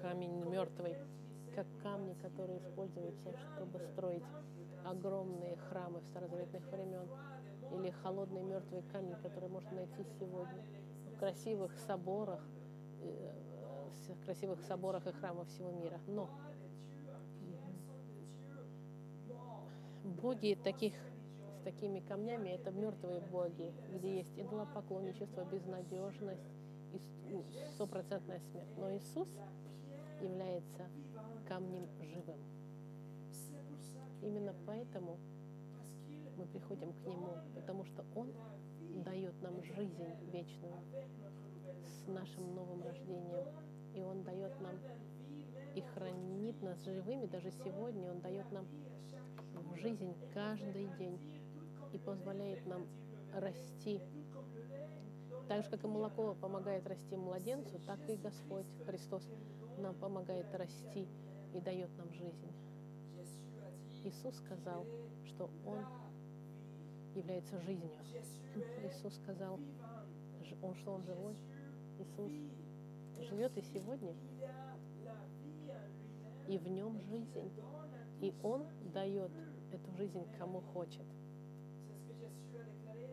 камень 0.01 0.45
мертвый, 0.49 0.97
как 1.55 1.67
камни, 1.83 2.15
которые 2.15 2.59
используются, 2.59 3.37
чтобы 3.39 3.79
строить 3.81 4.25
огромные 4.85 5.57
храмы 5.69 6.01
в 6.01 6.07
старозаветных 6.07 6.65
времен 6.71 7.09
или 7.73 7.91
холодный 7.91 8.43
мертвый 8.43 8.83
камень, 8.93 9.17
который 9.23 9.49
можно 9.49 9.73
найти 9.73 10.05
сегодня 10.19 10.65
в 11.13 11.19
красивых 11.19 11.79
соборах, 11.79 12.41
э, 13.01 13.33
в 14.09 14.25
красивых 14.25 14.61
соборах 14.63 15.07
и 15.07 15.13
храмах 15.13 15.49
всего 15.49 15.71
мира. 15.71 16.01
Но 16.07 16.29
боги 20.05 20.59
таких 20.63 20.95
с 20.95 21.65
такими 21.65 22.01
камнями 22.01 22.51
это 22.51 22.71
мертвые 22.71 23.21
боги, 23.21 23.73
где 23.93 24.17
есть 24.17 24.37
идолопоклонничество, 24.37 25.45
безнадежность 25.45 26.43
и 27.29 27.45
стопроцентная 27.75 28.41
смерть. 28.41 28.69
Но 28.77 28.95
Иисус 28.97 29.29
является 30.23 30.89
камнем 31.49 31.89
живым. 32.01 32.41
Именно 34.23 34.55
поэтому 34.67 35.19
мы 36.37 36.47
приходим 36.47 36.93
к 36.93 37.07
Нему, 37.07 37.35
потому 37.55 37.85
что 37.85 38.05
Он 38.15 38.33
дает 39.05 39.41
нам 39.43 39.63
жизнь 39.63 40.05
вечную 40.33 40.81
с 41.85 42.07
нашим 42.09 42.55
новым 42.55 42.83
рождением. 42.83 43.47
И 43.95 44.03
Он 44.03 44.23
дает 44.23 44.59
нам 44.61 44.77
и 45.75 45.81
хранит 45.81 46.63
нас 46.63 46.83
живыми. 46.85 47.27
Даже 47.27 47.51
сегодня 47.51 48.11
Он 48.11 48.21
дает 48.21 48.51
нам 48.53 48.67
жизнь 49.77 50.15
каждый 50.33 50.89
день 50.99 51.19
и 51.93 51.99
позволяет 51.99 52.65
нам 52.67 52.87
расти. 53.35 54.01
Так 55.49 55.65
же, 55.65 55.71
как 55.71 55.85
и 55.85 55.87
молоко 55.87 56.35
помогает 56.41 56.87
расти 56.87 57.17
младенцу, 57.17 57.79
так 57.87 57.99
и 58.09 58.17
Господь 58.17 58.67
Христос 58.87 59.29
нам 59.79 59.95
помогает 59.95 60.47
расти 60.55 61.07
и 61.55 61.61
дает 61.61 61.91
нам 61.97 62.13
жизнь. 62.13 62.53
Иисус 64.05 64.37
сказал, 64.37 64.85
что 65.27 65.51
Он 65.65 65.85
является 67.15 67.61
жизнью. 67.61 67.91
Иисус 68.85 69.15
сказал, 69.17 69.59
он, 70.63 70.75
что 70.77 70.93
Он 70.93 71.03
живой. 71.05 71.37
Иисус 71.99 72.33
живет 73.29 73.57
и 73.57 73.63
сегодня, 73.63 74.15
и 76.49 76.59
в 76.59 76.69
нем 76.69 77.01
жизнь. 77.01 77.53
И 78.21 78.35
Он 78.43 78.65
дает 78.93 79.31
эту 79.73 79.91
жизнь 79.97 80.25
кому 80.39 80.61
хочет. 80.73 81.05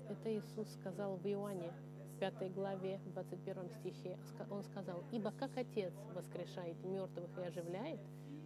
Это 0.10 0.38
Иисус 0.38 0.68
сказал 0.74 1.18
в 1.18 1.26
Иоанне, 1.28 1.72
5 2.20 2.54
главе, 2.54 3.00
21 3.14 3.70
стихе. 3.70 4.18
Он 4.50 4.64
сказал, 4.64 5.04
«Ибо 5.12 5.32
как 5.32 5.56
Отец 5.58 5.94
воскрешает 6.14 6.84
мертвых 6.84 7.38
и 7.38 7.42
оживляет, 7.42 8.00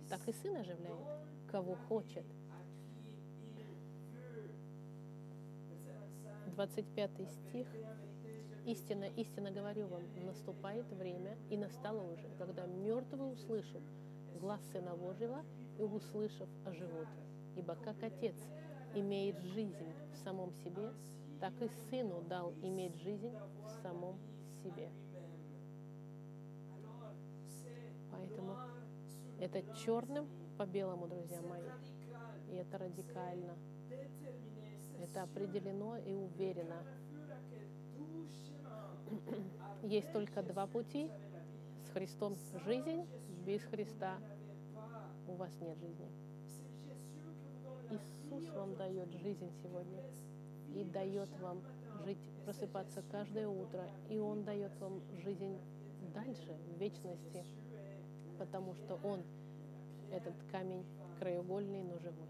так 0.09 0.27
и 0.27 0.33
Сын 0.33 0.55
оживляет, 0.57 1.07
кого 1.47 1.75
хочет». 1.87 2.25
25 6.55 7.11
стих. 7.29 7.67
«Истинно, 8.65 9.05
истинно 9.17 9.51
говорю 9.51 9.87
вам, 9.87 10.03
наступает 10.25 10.85
время, 10.91 11.35
и 11.49 11.57
настало 11.57 12.01
уже, 12.13 12.29
когда 12.37 12.65
мертвые 12.65 13.33
услышат 13.33 13.81
глаз 14.39 14.61
Сына 14.71 14.95
Божьего, 14.95 15.43
и, 15.77 15.81
услышав, 15.81 16.47
оживут. 16.65 17.07
Ибо 17.55 17.75
как 17.75 18.01
Отец 18.03 18.35
имеет 18.95 19.41
жизнь 19.41 19.93
в 20.13 20.17
самом 20.17 20.53
себе, 20.53 20.91
так 21.43 21.61
и 21.61 21.67
Сыну 21.67 22.21
дал 22.21 22.53
иметь 22.61 22.95
жизнь 23.01 23.35
в 23.65 23.69
самом 23.81 24.17
себе. 24.63 24.89
Поэтому 28.09 28.55
это 29.41 29.61
черным 29.75 30.25
по 30.57 30.65
белому, 30.65 31.05
друзья 31.05 31.41
мои. 31.41 31.67
И 32.49 32.55
это 32.55 32.77
радикально. 32.77 33.57
Это 35.01 35.23
определено 35.23 35.97
и 35.97 36.13
уверено. 36.13 36.81
Есть 39.83 40.13
только 40.13 40.43
два 40.43 40.65
пути. 40.65 41.11
С 41.83 41.89
Христом 41.89 42.37
жизнь, 42.65 43.05
без 43.45 43.61
Христа 43.63 44.17
у 45.27 45.33
вас 45.33 45.51
нет 45.59 45.77
жизни. 45.77 46.09
Иисус 47.91 48.47
вам 48.55 48.77
дает 48.77 49.11
жизнь 49.11 49.51
сегодня 49.61 50.01
и 50.75 50.83
дает 50.83 51.29
вам 51.39 51.61
жить, 52.03 52.17
просыпаться 52.45 53.03
каждое 53.11 53.47
утро, 53.47 53.87
и 54.09 54.19
Он 54.19 54.43
дает 54.43 54.75
вам 54.79 55.01
жизнь 55.23 55.57
дальше, 56.13 56.57
в 56.67 56.79
вечности, 56.79 57.43
потому 58.37 58.73
что 58.75 58.99
Он, 59.03 59.21
этот 60.11 60.35
камень 60.51 60.85
краеугольный, 61.19 61.83
но 61.83 61.97
живой. 61.99 62.27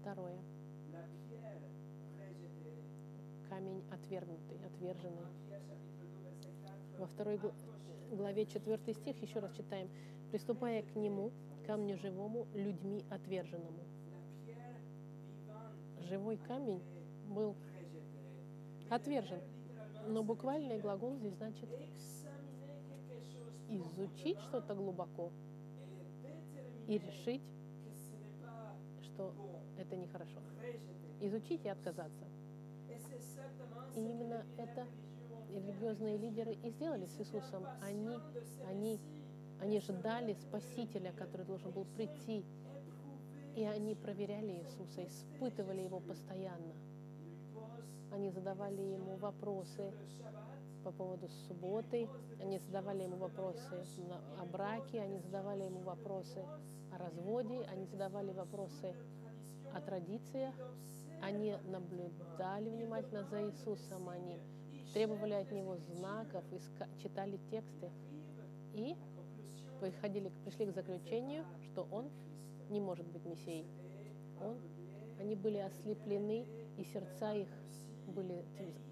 Второе. 0.00 0.38
Камень 3.48 3.82
отвергнутый, 3.90 4.58
отверженный. 4.66 5.26
Во 6.98 7.06
второй 7.06 7.40
главе 8.10 8.46
4 8.46 8.94
стих 8.94 9.20
еще 9.22 9.40
раз 9.40 9.52
читаем. 9.56 9.90
«Приступая 10.30 10.82
к 10.82 10.94
нему, 10.94 11.30
камню 11.66 11.98
живому, 11.98 12.46
людьми 12.54 13.04
отверженному» 13.10 13.91
живой 16.12 16.36
камень 16.36 16.82
был 17.28 17.56
отвержен. 18.90 19.40
Но 20.08 20.22
буквальный 20.22 20.78
глагол 20.78 21.16
здесь 21.16 21.34
значит 21.34 21.68
изучить 23.70 24.38
что-то 24.40 24.74
глубоко 24.74 25.30
и 26.86 26.98
решить, 26.98 27.42
что 29.04 29.34
это 29.78 29.96
нехорошо. 29.96 30.40
Изучить 31.20 31.64
и 31.64 31.68
отказаться. 31.68 32.26
И 33.96 34.00
именно 34.00 34.44
это 34.58 34.86
религиозные 35.50 36.18
лидеры 36.18 36.52
и 36.62 36.70
сделали 36.70 37.06
с 37.06 37.20
Иисусом. 37.20 37.64
Они, 37.80 38.18
они, 38.68 39.00
они 39.60 39.80
ждали 39.80 40.34
Спасителя, 40.34 41.12
который 41.12 41.46
должен 41.46 41.70
был 41.70 41.86
прийти 41.96 42.44
и 43.54 43.64
они 43.64 43.94
проверяли 43.94 44.52
Иисуса, 44.52 45.06
испытывали 45.06 45.82
Его 45.82 46.00
постоянно. 46.00 46.74
Они 48.10 48.30
задавали 48.30 48.80
Ему 48.80 49.16
вопросы 49.16 49.92
по 50.84 50.90
поводу 50.90 51.28
субботы, 51.46 52.08
они 52.40 52.58
задавали 52.58 53.02
Ему 53.02 53.16
вопросы 53.16 53.84
о 54.40 54.44
браке, 54.46 55.00
они 55.00 55.18
задавали 55.20 55.64
Ему 55.64 55.80
вопросы 55.80 56.44
о 56.92 56.98
разводе, 56.98 57.62
они 57.70 57.86
задавали 57.86 58.32
вопросы 58.32 58.94
о 59.74 59.80
традициях, 59.80 60.54
они 61.22 61.54
наблюдали 61.64 62.68
внимательно 62.70 63.24
за 63.24 63.48
Иисусом, 63.48 64.08
они 64.08 64.40
требовали 64.92 65.34
от 65.34 65.50
Него 65.52 65.76
знаков, 65.76 66.44
читали 66.98 67.38
тексты 67.50 67.90
и 68.74 68.96
приходили, 69.80 70.30
пришли 70.44 70.66
к 70.66 70.74
заключению, 70.74 71.44
что 71.70 71.86
Он 71.90 72.10
не 72.72 72.80
может 72.80 73.06
быть 73.06 73.24
Мессией. 73.24 73.66
Он, 74.40 74.56
они 75.20 75.36
были 75.36 75.58
ослеплены, 75.58 76.46
и 76.76 76.84
сердца 76.84 77.32
их 77.34 77.48
были 78.08 78.44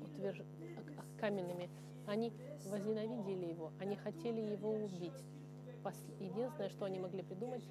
утверж... 0.03 0.43
каменными. 1.19 1.69
Они 2.07 2.33
возненавидели 2.71 3.47
его, 3.47 3.73
они 3.81 3.97
хотели 3.97 4.41
его 4.41 4.71
убить. 4.71 5.25
Единственное, 6.21 6.69
что 6.69 6.85
они 6.85 6.99
могли 6.99 7.23
придумать, 7.23 7.63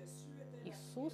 Иисус 0.65 1.13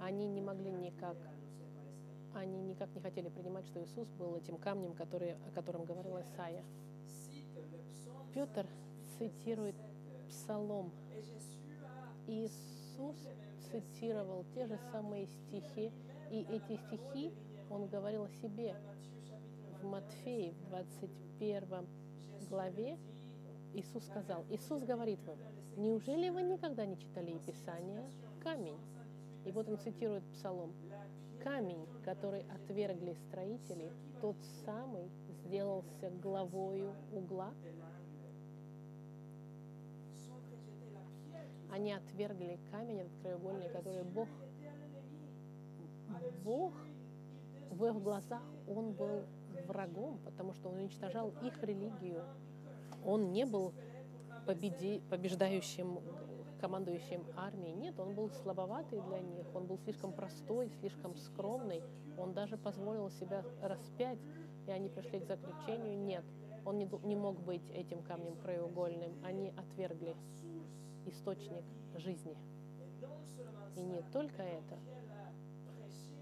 они 0.00 0.26
не 0.26 0.42
могли 0.42 0.70
никак, 0.70 1.16
они 2.34 2.62
никак 2.62 2.94
не 2.94 3.00
хотели 3.00 3.28
принимать, 3.28 3.64
что 3.66 3.82
Иисус 3.82 4.06
был 4.18 4.36
этим 4.36 4.58
камнем, 4.58 4.92
который, 4.92 5.32
о 5.32 5.50
котором 5.54 5.84
говорил 5.84 6.20
Исаия. 6.20 6.62
Петр 8.34 8.66
цитирует 9.16 9.76
Псалом. 10.28 10.90
Иисус 12.26 13.16
цитировал 13.70 14.44
те 14.54 14.66
же 14.66 14.76
самые 14.90 15.28
стихи, 15.28 15.92
и 16.32 16.44
эти 16.50 16.76
стихи 16.76 17.32
он 17.70 17.86
говорил 17.86 18.24
о 18.24 18.28
себе. 18.28 18.74
В 19.80 19.84
Матфея, 19.84 20.52
в 20.52 20.68
21 20.68 21.86
главе, 22.50 22.98
Иисус 23.72 24.04
сказал, 24.04 24.44
Иисус 24.50 24.82
говорит 24.82 25.20
вам, 25.24 25.38
неужели 25.76 26.28
вы 26.28 26.42
никогда 26.42 26.84
не 26.86 26.98
читали 26.98 27.38
Писание? 27.38 28.02
Камень. 28.42 28.80
И 29.44 29.52
вот 29.52 29.68
он 29.68 29.78
цитирует 29.78 30.24
Псалом. 30.32 30.72
Камень, 31.40 31.86
который 32.04 32.44
отвергли 32.52 33.14
строители, 33.28 33.92
тот 34.20 34.36
самый 34.64 35.08
сделался 35.44 36.10
главою 36.20 36.92
угла 37.12 37.52
Они 41.74 41.92
отвергли 41.92 42.60
камень 42.70 43.00
этот 43.00 43.16
краеугольный, 43.20 43.68
который 43.68 44.04
Бог, 44.04 44.28
Бог 46.44 46.72
в 47.68 47.84
их 47.86 48.00
глазах, 48.00 48.44
Он 48.68 48.92
был 48.92 49.24
врагом, 49.66 50.20
потому 50.24 50.52
что 50.52 50.68
Он 50.68 50.76
уничтожал 50.76 51.32
их 51.42 51.60
религию. 51.64 52.22
он 53.04 53.32
не 53.32 53.44
был 53.44 53.72
победи, 54.46 55.02
побеждающим 55.10 55.98
командующим 56.60 57.26
армией. 57.36 57.74
Нет, 57.74 57.98
он 57.98 58.14
был 58.14 58.30
слабоватый 58.30 59.00
для 59.00 59.18
них, 59.18 59.44
он 59.52 59.66
был 59.66 59.76
слишком 59.78 60.12
простой, 60.12 60.70
слишком 60.78 61.16
скромный. 61.16 61.82
Он 62.16 62.34
даже 62.34 62.56
позволил 62.56 63.10
себя 63.10 63.44
распять, 63.60 64.20
и 64.68 64.70
они 64.70 64.90
пришли 64.90 65.18
к 65.18 65.26
заключению, 65.26 65.98
нет, 65.98 66.24
он 66.64 66.78
не, 66.78 66.88
не 67.02 67.16
мог 67.16 67.40
быть 67.40 67.68
этим 67.70 68.00
камнем 68.04 68.36
краеугольным. 68.36 69.12
Они 69.24 69.52
отвергли 69.56 70.14
источник 71.06 71.64
жизни. 71.96 72.36
И 73.76 73.82
не 73.82 74.02
только 74.12 74.42
это. 74.42 74.78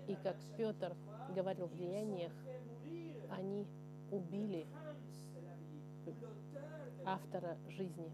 И 0.09 0.16
как 0.16 0.37
Петр 0.57 0.97
говорил 1.35 1.66
в 1.66 1.77
деяниях, 1.77 2.33
они 3.31 3.66
убили 4.11 4.66
автора 7.05 7.57
жизни. 7.68 8.11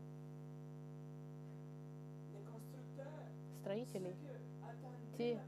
Строители, 3.60 4.14
те, 5.16 5.38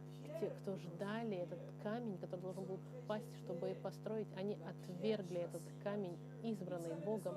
те, 0.41 0.51
кто 0.51 0.77
ждали 0.77 1.37
этот 1.37 1.61
камень, 1.83 2.19
который 2.19 2.41
должен 2.41 2.65
был 2.65 2.79
пасть, 3.07 3.35
чтобы 3.45 3.75
построить, 3.83 4.29
они 4.37 4.59
отвергли 4.65 5.41
этот 5.41 5.63
камень, 5.83 6.19
избранный 6.43 6.97
Богом. 7.05 7.35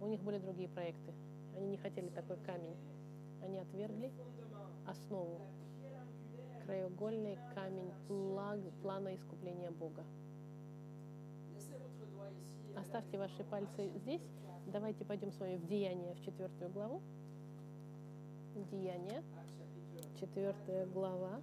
У 0.00 0.06
них 0.06 0.22
были 0.22 0.38
другие 0.38 0.68
проекты. 0.68 1.12
Они 1.56 1.68
не 1.68 1.76
хотели 1.78 2.08
такой 2.08 2.36
камень. 2.38 2.76
Они 3.46 3.58
отвергли 3.58 4.12
основу, 4.88 5.40
краеугольный 6.64 7.38
камень 7.54 7.92
плана 8.82 9.14
искупления 9.14 9.70
Бога. 9.70 10.02
Оставьте 12.76 13.18
ваши 13.18 13.44
пальцы 13.44 13.88
здесь. 13.98 14.20
Давайте 14.66 15.04
пойдем 15.04 15.30
с 15.30 15.38
вами 15.38 15.58
в 15.58 15.66
Деяние, 15.68 16.14
в 16.14 16.24
четвертую 16.24 16.72
главу. 16.72 17.00
Деяние, 18.72 19.22
четвертая 20.18 20.86
глава. 20.86 21.40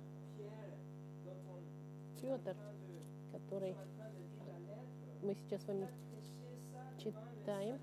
Петр, 2.22 2.58
который 3.32 3.78
мы 5.22 5.36
сейчас 5.36 5.62
с 5.62 5.68
вами 5.68 5.88
читаем. 6.98 7.80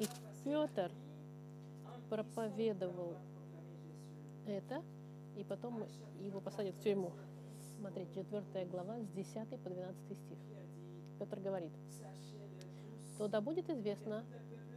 И 0.00 0.08
Петр 0.42 0.90
проповедовал 2.14 3.16
это, 4.46 4.84
и 5.36 5.42
потом 5.42 5.82
его 6.20 6.40
посадят 6.40 6.76
в 6.76 6.80
тюрьму. 6.80 7.10
Смотрите, 7.76 8.14
четвертая 8.14 8.66
глава 8.66 9.00
с 9.00 9.08
10 9.08 9.48
по 9.60 9.68
12 9.68 10.16
стих. 10.16 10.38
Петр 11.18 11.40
говорит, 11.40 11.72
то 13.18 13.26
да 13.26 13.40
будет 13.40 13.68
известно 13.68 14.24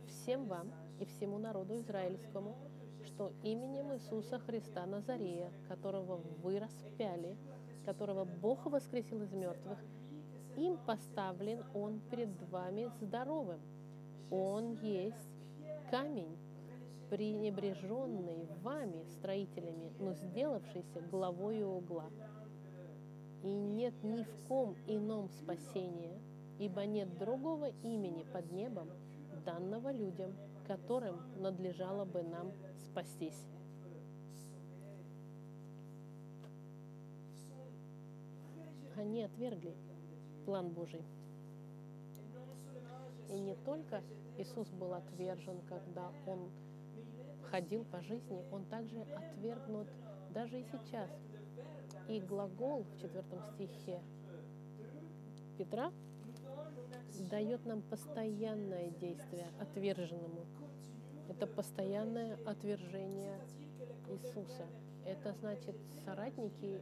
всем 0.07 0.47
вам 0.47 0.71
и 0.99 1.05
всему 1.05 1.37
народу 1.37 1.77
израильскому, 1.77 2.55
что 3.05 3.31
именем 3.43 3.93
Иисуса 3.93 4.39
Христа 4.39 4.87
Назарея, 4.87 5.51
которого 5.67 6.15
вы 6.41 6.59
распяли, 6.59 7.37
которого 7.85 8.25
Бог 8.25 8.65
воскресил 8.65 9.21
из 9.21 9.31
мертвых, 9.31 9.77
им 10.55 10.79
поставлен 10.87 11.63
Он 11.75 11.99
перед 12.09 12.29
вами 12.49 12.91
здоровым. 12.99 13.61
Он 14.31 14.73
есть 14.81 15.29
камень, 15.91 16.35
пренебреженный 17.09 18.47
вами, 18.61 19.03
строителями, 19.11 19.91
но 19.99 20.13
сделавшийся 20.13 21.01
главою 21.11 21.69
угла. 21.69 22.09
И 23.43 23.47
нет 23.47 23.93
ни 24.03 24.23
в 24.23 24.47
ком 24.47 24.75
ином 24.87 25.29
спасения, 25.29 26.19
ибо 26.59 26.85
нет 26.85 27.17
другого 27.17 27.69
имени 27.83 28.23
под 28.23 28.51
небом, 28.51 28.89
данного 29.45 29.91
людям, 29.91 30.35
которым 30.67 31.21
надлежало 31.41 32.03
бы 32.03 32.23
нам 32.23 32.51
спастись. 32.85 33.47
Они 38.97 39.23
отвергли 39.23 39.75
план 40.45 40.69
Божий. 40.69 41.03
И 43.29 43.39
не 43.39 43.55
только 43.55 44.01
Иисус 44.37 44.67
был 44.69 44.93
отвержен, 44.93 45.61
когда 45.69 46.11
Он 46.25 46.49
ходил 47.51 47.83
по 47.85 48.01
жизни, 48.01 48.43
Он 48.51 48.65
также 48.65 49.01
отвергнут 49.01 49.87
даже 50.31 50.59
и 50.59 50.65
сейчас. 50.65 51.09
И 52.07 52.21
глагол 52.21 52.83
в 52.83 53.01
четвертом 53.01 53.41
стихе 53.53 54.01
Петра 55.57 55.91
дает 57.29 57.65
нам 57.65 57.81
постоянное 57.81 58.91
действие 58.91 59.47
отверженному. 59.59 60.45
Это 61.29 61.47
постоянное 61.47 62.37
отвержение 62.45 63.39
Иисуса. 64.07 64.65
Это 65.05 65.33
значит, 65.33 65.75
соратники 66.05 66.81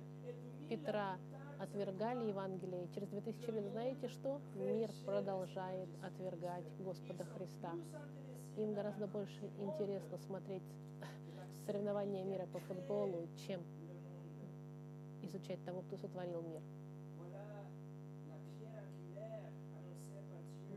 Петра 0.70 1.18
отвергали 1.60 2.30
Евангелие. 2.30 2.88
Через 2.94 3.08
2000 3.10 3.52
лет 3.52 3.66
знаете 3.72 4.08
что? 4.10 4.42
Мир 4.56 4.92
продолжает 5.06 5.90
отвергать 6.04 6.66
Господа 6.80 7.24
Христа. 7.24 7.74
Им 8.58 8.74
гораздо 8.74 9.08
больше 9.08 9.52
интересно 9.60 10.18
смотреть 10.18 10.64
соревнования 11.66 12.24
мира 12.24 12.48
по 12.54 12.60
футболу, 12.60 13.28
чем 13.48 13.62
изучать 15.22 15.64
того, 15.66 15.82
кто 15.82 15.98
сотворил 15.98 16.42
мир. 16.42 16.62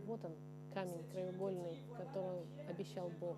Вот 0.06 0.24
он, 0.24 0.32
камень 0.72 1.06
краеугольный, 1.12 1.78
который 1.96 2.46
обещал 2.68 3.10
Бог. 3.20 3.36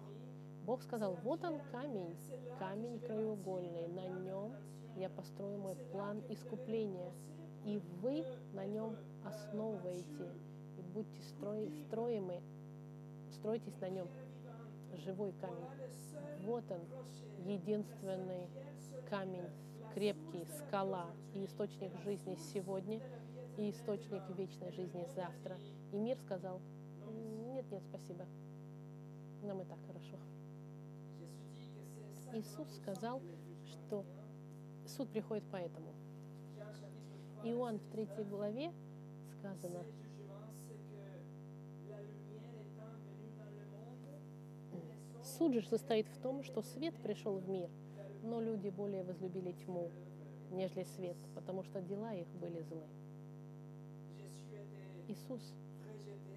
Бог 0.64 0.82
сказал, 0.82 1.16
вот 1.22 1.42
он 1.44 1.60
камень, 1.72 2.16
камень 2.58 3.00
краеугольный, 3.00 3.88
на 3.88 4.06
нем 4.06 4.54
я 4.96 5.10
построю 5.10 5.58
мой 5.58 5.74
план 5.92 6.22
искупления, 6.28 7.12
и 7.64 7.78
вы 8.00 8.24
на 8.52 8.64
нем 8.64 8.96
основываете, 9.24 10.30
и 10.78 10.82
будьте 10.94 11.20
строи, 11.22 11.70
строимы, 11.86 12.40
стройтесь 13.32 13.78
на 13.80 13.88
нем, 13.88 14.08
живой 14.98 15.32
камень. 15.40 15.68
Вот 16.44 16.64
он, 16.70 16.80
единственный 17.46 18.48
камень, 19.08 19.48
крепкий, 19.94 20.46
скала 20.58 21.06
и 21.34 21.44
источник 21.44 21.92
жизни 22.04 22.36
сегодня, 22.52 23.00
и 23.56 23.70
источник 23.70 24.22
вечной 24.36 24.72
жизни 24.72 25.06
завтра. 25.14 25.58
И 25.92 25.96
мир 25.96 26.16
сказал, 26.18 26.60
нет, 27.54 27.64
нет, 27.70 27.82
спасибо, 27.88 28.24
нам 29.42 29.60
и 29.60 29.64
так 29.64 29.78
хорошо. 29.86 30.16
Иисус 32.32 32.68
сказал, 32.76 33.20
что 33.66 34.04
суд 34.86 35.08
приходит 35.10 35.44
поэтому. 35.50 35.92
Иоанн 37.42 37.78
в 37.78 37.90
третьей 37.90 38.24
главе 38.24 38.72
сказано, 39.38 39.84
суд 45.38 45.54
же 45.54 45.62
состоит 45.62 46.06
в 46.08 46.18
том, 46.18 46.42
что 46.42 46.62
свет 46.62 46.94
пришел 47.02 47.38
в 47.38 47.48
мир, 47.48 47.70
но 48.22 48.40
люди 48.40 48.68
более 48.68 49.02
возлюбили 49.04 49.52
тьму, 49.52 49.90
нежели 50.50 50.84
свет, 50.84 51.16
потому 51.34 51.62
что 51.62 51.80
дела 51.80 52.12
их 52.14 52.28
были 52.40 52.60
злы. 52.62 52.86
Иисус 55.08 55.42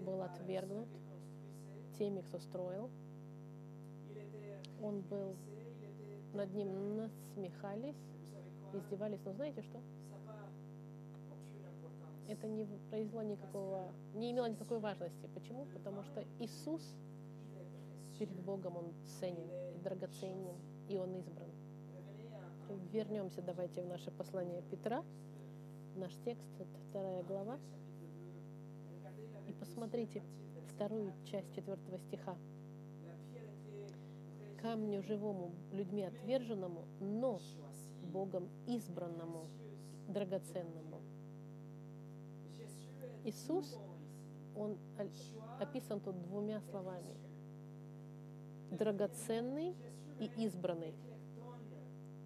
был 0.06 0.21
отвергнут 0.21 0.88
теми, 1.97 2.21
кто 2.21 2.39
строил. 2.39 2.89
Он 4.82 5.01
был, 5.01 5.36
над 6.34 6.53
ним 6.53 6.97
насмехались, 6.97 8.01
издевались. 8.73 9.19
Но 9.25 9.34
знаете 9.34 9.62
что? 9.62 9.79
Это 12.27 12.47
не 12.47 12.65
произвело 12.89 13.21
никакого, 13.21 13.91
не 14.13 14.32
имело 14.32 14.49
никакой 14.49 14.79
важности. 14.79 15.29
Почему? 15.34 15.65
Потому 15.65 16.03
что 16.03 16.23
Иисус 16.39 16.82
перед 18.17 18.39
Богом 18.41 18.78
Он 18.78 18.93
ценен 19.19 19.49
и 19.76 19.80
драгоценен, 19.80 20.56
и 20.88 20.97
Он 20.97 21.15
избран. 21.15 21.49
Вернемся 22.91 23.41
давайте 23.41 23.82
в 23.82 23.88
наше 23.88 24.12
послание 24.12 24.62
Петра. 24.63 25.04
Наш 25.95 26.13
текст, 26.26 26.47
это 26.60 26.78
вторая 26.89 27.23
глава. 27.23 27.60
И 29.47 29.54
посмотрите 29.54 30.23
вторую 30.73 31.13
часть 31.26 31.54
четвертого 31.54 31.99
стиха. 31.99 32.38
Камню 34.62 35.04
живому, 35.04 35.52
людьми 35.71 36.04
отверженному, 36.04 36.86
но 36.99 37.39
Богом 38.12 38.47
избранному, 38.67 39.47
драгоценному. 40.08 41.02
Иисус, 43.26 43.78
он 44.56 44.78
описан 45.60 45.99
тут 45.99 46.21
двумя 46.21 46.62
словами 46.62 47.15
драгоценный 48.73 49.75
и 50.19 50.25
избранный. 50.43 50.93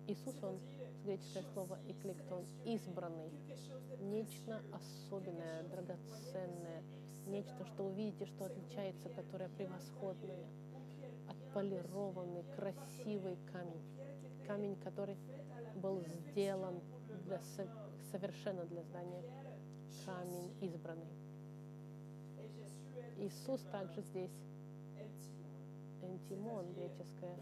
Иисус, 0.08 0.42
он 0.42 0.60
греческое 1.04 1.44
слово 1.54 1.78
«эклектон», 1.88 2.46
избранный, 2.66 3.30
нечто 4.00 4.62
особенное, 4.72 5.64
драгоценное, 5.64 6.84
нечто, 7.26 7.66
что 7.66 7.84
увидите, 7.84 8.26
что 8.26 8.46
отличается, 8.46 9.10
которое 9.10 9.50
превосходное, 9.50 10.48
отполированный, 11.28 12.44
красивый 12.56 13.38
камень. 13.52 13.84
Камень, 14.48 14.78
который 14.78 15.18
был 15.76 16.02
сделан 16.02 16.82
для, 17.26 17.42
совершенно 18.12 18.64
для 18.64 18.84
здания. 18.84 19.24
Камень 20.06 20.56
избранный. 20.62 21.18
Иисус 23.18 23.62
также 23.72 24.02
здесь 24.04 24.32
энтимон, 26.08 26.74
греческое, 26.74 27.38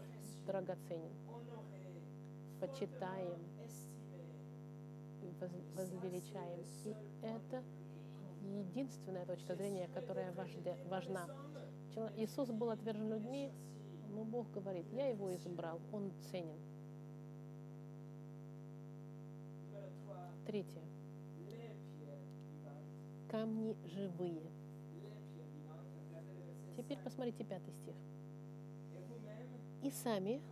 драгоценен. 0.46 1.12
Почитаем, 2.60 3.38
возвеличаем. 5.74 6.60
И 6.84 6.94
это 7.22 7.62
единственная 8.42 9.26
точка 9.26 9.54
зрения, 9.54 9.88
которая 9.94 10.32
важна. 10.88 11.28
Иисус 12.16 12.48
был 12.50 12.70
отвержен 12.70 13.08
людьми, 13.10 13.50
но 14.10 14.24
Бог 14.24 14.50
говорит, 14.50 14.86
я 14.92 15.08
его 15.08 15.34
избрал, 15.34 15.80
он 15.92 16.12
ценен. 16.30 16.58
Третье. 20.46 20.82
Камни 23.28 23.76
живые. 23.84 24.42
Теперь 26.76 26.98
посмотрите 26.98 27.42
пятый 27.42 27.72
стих. 27.72 27.96
И 29.86 29.90
сами, 29.92 30.42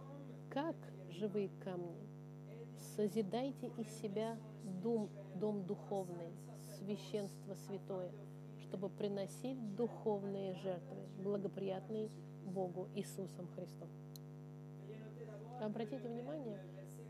как 0.49 0.77
живые 1.11 1.51
камни, 1.59 2.07
созидайте 2.95 3.67
из 3.79 3.89
себя 4.01 4.39
дом, 4.81 5.11
дом 5.35 5.67
духовный, 5.67 6.31
священство 6.79 7.55
святое, 7.67 8.13
чтобы 8.61 8.89
приносить 8.89 9.75
духовные 9.75 10.55
жертвы, 10.55 11.09
благоприятные 11.19 12.11
Богу 12.45 12.89
Иисусом 12.95 13.49
Христом. 13.57 13.89
Обратите 15.61 16.07
внимание, 16.07 16.61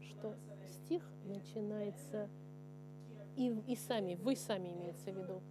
что 0.00 0.34
стих 0.70 1.06
начинается 1.26 2.30
и, 3.36 3.54
и 3.66 3.76
сами, 3.76 4.14
вы 4.14 4.34
сами 4.34 4.72
имеется 4.72 5.12
в 5.12 5.18
виду. 5.18 5.42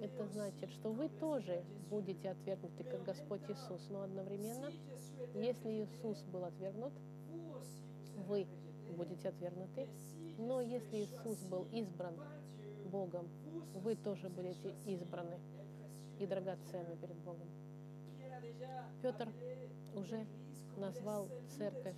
Это 0.00 0.26
значит, 0.26 0.70
что 0.70 0.92
вы 0.92 1.08
тоже 1.08 1.64
будете 1.90 2.30
отвергнуты, 2.30 2.84
как 2.84 3.02
Господь 3.04 3.42
Иисус. 3.48 3.88
Но 3.90 4.02
одновременно, 4.02 4.70
если 5.34 5.82
Иисус 5.82 6.22
был 6.24 6.44
отвергнут, 6.44 6.92
вы 8.26 8.46
будете 8.96 9.28
отвергнуты. 9.28 9.88
Но 10.38 10.60
если 10.60 10.98
Иисус 10.98 11.38
был 11.44 11.66
избран 11.72 12.14
Богом, 12.90 13.28
вы 13.74 13.96
тоже 13.96 14.28
будете 14.28 14.74
избраны 14.86 15.38
и 16.18 16.26
драгоценны 16.26 16.96
перед 16.96 17.16
Богом. 17.16 17.48
Петр 19.02 19.28
уже 19.94 20.26
назвал 20.76 21.28
церковь 21.56 21.96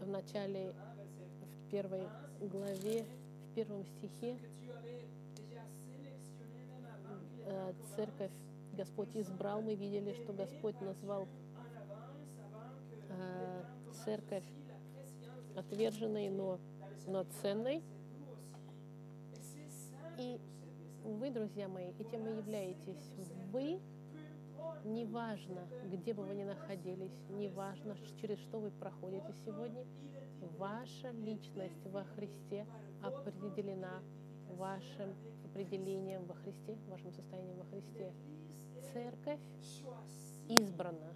в 0.00 0.08
начале, 0.08 0.72
в 0.72 1.70
первой 1.70 2.08
главе, 2.40 3.04
в 3.04 3.54
первом 3.54 3.84
стихе, 3.86 4.38
церковь 7.96 8.32
Господь 8.72 9.16
избрал, 9.16 9.62
мы 9.62 9.74
видели, 9.74 10.12
что 10.12 10.32
Господь 10.32 10.80
назвал 10.80 11.28
э, 13.08 13.64
церковь 14.04 14.44
отверженной, 15.56 16.28
но, 16.28 16.58
но 17.06 17.24
ценной. 17.42 17.82
И 20.18 20.40
вы, 21.04 21.30
друзья 21.30 21.68
мои, 21.68 21.92
этим 21.98 22.26
и 22.26 22.36
являетесь. 22.36 23.10
Вы 23.50 23.80
Неважно, 24.84 25.68
где 25.84 26.14
бы 26.14 26.24
вы 26.24 26.34
ни 26.34 26.44
находились, 26.44 27.12
неважно, 27.28 27.96
через 28.20 28.38
что 28.38 28.58
вы 28.58 28.70
проходите 28.70 29.32
сегодня, 29.44 29.84
ваша 30.58 31.10
личность 31.10 31.86
во 31.86 32.04
Христе 32.04 32.66
определена 33.02 34.02
вашим 34.56 35.14
определением 35.44 36.24
во 36.26 36.34
Христе, 36.34 36.76
вашим 36.88 37.12
состоянием 37.12 37.56
во 37.56 37.64
Христе. 37.64 38.12
Церковь 38.92 39.40
избрана 40.48 41.12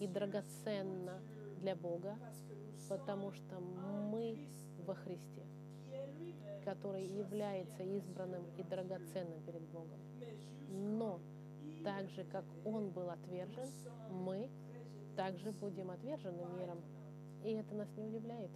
и 0.00 0.06
драгоценна 0.06 1.20
для 1.60 1.74
Бога, 1.74 2.16
потому 2.88 3.32
что 3.32 3.58
мы 3.58 4.48
во 4.86 4.94
Христе, 4.94 5.44
который 6.64 7.04
является 7.06 7.82
избранным 7.82 8.44
и 8.56 8.62
драгоценным 8.62 9.42
перед 9.44 9.62
Богом. 9.62 9.98
Но 10.70 11.20
так 11.84 12.08
же, 12.10 12.24
как 12.24 12.44
Он 12.64 12.90
был 12.90 13.10
отвержен, 13.10 13.68
мы 14.10 14.48
также 15.16 15.52
будем 15.52 15.90
отвержены 15.90 16.44
миром. 16.58 16.80
И 17.44 17.50
это 17.50 17.74
нас 17.74 17.88
не 17.96 18.04
удивляет. 18.04 18.50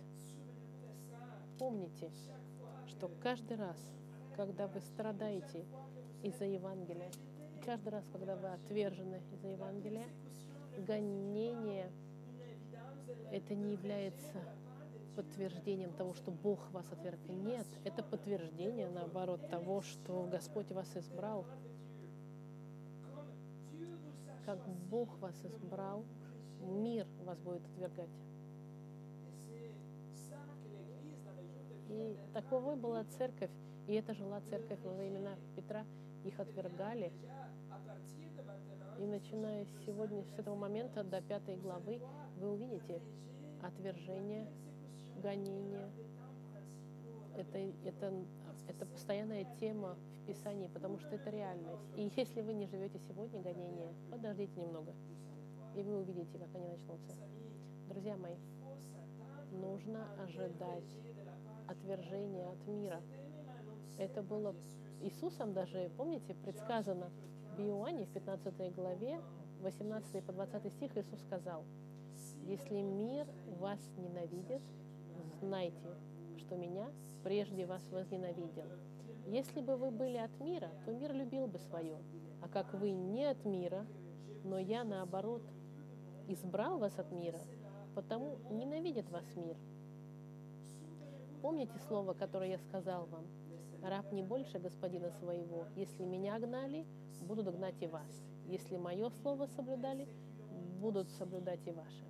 Помните, 1.58 2.10
что 2.86 3.10
каждый 3.22 3.56
раз, 3.56 3.76
когда 4.36 4.66
вы 4.66 4.80
страдаете 4.80 5.64
из-за 6.22 6.44
Евангелия, 6.44 7.10
каждый 7.64 7.90
раз, 7.90 8.04
когда 8.12 8.36
вы 8.36 8.48
отвержены 8.48 9.20
из-за 9.32 9.48
Евангелия, 9.48 10.06
гонение 10.78 11.90
это 13.30 13.54
не 13.54 13.72
является 13.72 14.42
подтверждением 15.16 15.92
того, 15.92 16.14
что 16.14 16.30
Бог 16.30 16.70
вас 16.70 16.90
отверг. 16.90 17.20
Нет, 17.28 17.66
это 17.84 18.02
подтверждение, 18.02 18.88
наоборот, 18.88 19.48
того, 19.50 19.82
что 19.82 20.26
Господь 20.30 20.70
вас 20.70 20.96
избрал 20.96 21.46
как 24.44 24.58
Бог 24.90 25.18
вас 25.18 25.34
избрал, 25.44 26.04
мир 26.60 27.06
вас 27.24 27.38
будет 27.40 27.64
отвергать. 27.66 28.10
И 31.88 32.16
таковой 32.32 32.76
была 32.76 33.04
церковь, 33.04 33.50
и 33.86 33.94
это 33.94 34.14
жила 34.14 34.40
церковь 34.48 34.80
во 34.82 34.92
времена 34.92 35.36
Петра. 35.56 35.84
Их 36.24 36.38
отвергали. 36.38 37.12
И 38.98 39.06
начиная 39.06 39.64
с 39.64 39.84
сегодня, 39.84 40.24
с 40.24 40.38
этого 40.38 40.54
момента 40.54 41.02
до 41.02 41.20
пятой 41.20 41.56
главы, 41.56 42.00
вы 42.38 42.52
увидите 42.52 43.00
отвержение, 43.62 44.46
гонение. 45.20 45.90
Это, 47.36 47.58
это, 47.58 48.12
это 48.68 48.86
постоянная 48.86 49.46
тема 49.58 49.96
Писании, 50.26 50.68
потому 50.68 50.98
что 50.98 51.14
это 51.14 51.30
реальность. 51.30 51.82
И 51.96 52.10
если 52.16 52.40
вы 52.42 52.54
не 52.54 52.66
живете 52.66 52.98
сегодня 53.08 53.40
гонения, 53.40 53.92
подождите 54.10 54.60
немного, 54.60 54.94
и 55.74 55.82
вы 55.82 56.00
увидите, 56.00 56.38
как 56.38 56.54
они 56.54 56.68
начнутся. 56.68 57.16
Друзья 57.88 58.16
мои, 58.16 58.36
нужно 59.50 60.06
ожидать 60.22 60.96
отвержения 61.66 62.48
от 62.48 62.66
мира. 62.66 63.00
Это 64.02 64.20
было 64.20 64.52
Иисусом 65.00 65.52
даже, 65.52 65.92
помните, 65.96 66.34
предсказано 66.34 67.12
в 67.56 67.60
Иоанне 67.60 68.04
в 68.04 68.08
15 68.08 68.74
главе, 68.74 69.20
18 69.60 70.24
по 70.24 70.32
20 70.32 70.72
стих 70.72 70.96
Иисус 70.96 71.20
сказал, 71.20 71.62
«Если 72.42 72.80
мир 72.80 73.28
вас 73.60 73.78
ненавидит, 73.96 74.60
знайте, 75.38 75.94
что 76.36 76.56
меня 76.56 76.90
прежде 77.22 77.64
вас 77.64 77.80
возненавидел. 77.92 78.66
Если 79.28 79.60
бы 79.60 79.76
вы 79.76 79.92
были 79.92 80.16
от 80.16 80.36
мира, 80.40 80.70
то 80.84 80.92
мир 80.92 81.14
любил 81.14 81.46
бы 81.46 81.60
свое. 81.60 81.96
А 82.42 82.48
как 82.48 82.74
вы 82.74 82.90
не 82.90 83.24
от 83.26 83.44
мира, 83.44 83.86
но 84.42 84.58
я, 84.58 84.82
наоборот, 84.82 85.42
избрал 86.26 86.78
вас 86.78 86.98
от 86.98 87.12
мира, 87.12 87.40
потому 87.94 88.36
ненавидит 88.50 89.08
вас 89.10 89.36
мир. 89.36 89.56
Помните 91.40 91.78
слово, 91.86 92.14
которое 92.14 92.50
я 92.50 92.58
сказал 92.58 93.06
вам? 93.06 93.41
Раб 93.82 94.12
не 94.12 94.22
больше 94.22 94.58
господина 94.58 95.10
своего. 95.10 95.66
Если 95.74 96.04
меня 96.04 96.38
гнали, 96.38 96.86
будут 97.22 97.52
гнать 97.54 97.80
и 97.82 97.86
вас. 97.86 98.22
Если 98.46 98.76
мое 98.76 99.10
слово 99.22 99.46
соблюдали, 99.46 100.08
будут 100.80 101.08
соблюдать 101.10 101.66
и 101.66 101.72
ваше. 101.72 102.06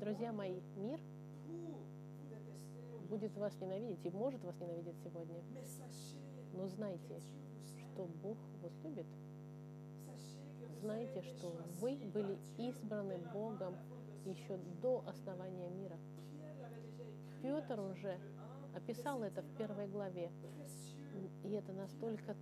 Друзья 0.00 0.32
мои, 0.32 0.60
мир 0.76 0.98
будет 3.10 3.36
вас 3.36 3.52
ненавидеть 3.60 4.04
и 4.04 4.10
может 4.10 4.42
вас 4.42 4.58
ненавидеть 4.60 4.96
сегодня. 5.04 5.42
Но 6.54 6.68
знайте, 6.68 7.20
что 7.76 8.06
Бог 8.22 8.38
вас 8.62 8.72
любит. 8.82 9.06
Знайте, 10.80 11.20
что 11.20 11.54
вы 11.80 11.96
были 12.14 12.38
избраны 12.56 13.18
Богом 13.34 13.76
еще 14.24 14.56
до 14.82 15.04
основания 15.06 15.68
мира. 15.70 15.98
Петр 17.42 17.80
уже 17.80 18.18
описал 18.74 19.22
это 19.22 19.42
в 19.42 19.56
первой 19.56 19.88
главе. 19.88 20.30
И 21.44 21.52
это 21.52 21.72
настолько 21.72 22.36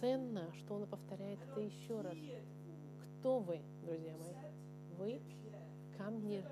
ценно, 0.00 0.52
что 0.54 0.74
он 0.74 0.86
повторяет 0.86 1.38
это 1.42 1.60
еще 1.60 2.00
раз. 2.00 2.16
Кто 3.18 3.40
вы, 3.40 3.60
друзья 3.82 4.16
мои? 4.16 4.34
Вы 4.96 5.20
камни 5.98 6.42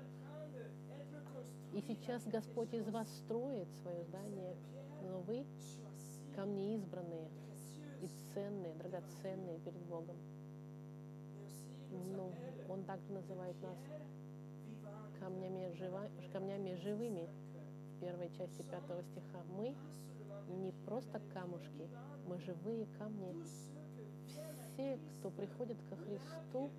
И 1.73 1.81
сейчас 1.81 2.25
Господь 2.27 2.73
из 2.73 2.87
вас 2.89 3.07
строит 3.17 3.67
свое 3.81 4.03
здание, 4.03 4.55
но 5.03 5.21
вы 5.21 5.45
камни 6.35 6.75
избранные 6.75 7.29
и 8.01 8.07
ценные, 8.33 8.75
драгоценные 8.75 9.59
перед 9.59 9.81
Богом. 9.85 10.17
Но 12.15 12.31
Он 12.69 12.83
также 12.83 13.11
называет 13.11 13.59
нас 13.61 13.77
камнями, 15.25 15.73
жива, 15.73 16.07
камнями 16.31 16.75
живыми 16.83 17.27
в 17.95 17.99
первой 17.99 18.29
части 18.37 18.61
пятого 18.61 19.01
стиха. 19.01 19.43
Мы 19.49 19.75
не 20.47 20.71
просто 20.85 21.19
камушки, 21.33 21.89
мы 22.27 22.37
живые 22.39 22.85
камни. 22.99 23.33
Все, 24.73 24.99
кто 25.17 25.31
приходит 25.31 25.77
ко 25.89 25.95
Христу, 25.95 26.69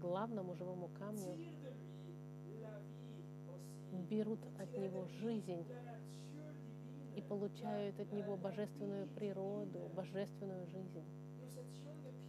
главному 0.00 0.54
живому 0.54 0.88
камню, 0.98 1.36
берут 4.08 4.40
от 4.58 4.78
Него 4.78 5.04
жизнь 5.20 5.66
и 7.14 7.20
получают 7.20 8.00
от 8.00 8.10
Него 8.12 8.36
божественную 8.38 9.06
природу, 9.08 9.90
божественную 9.94 10.66
жизнь. 10.68 11.04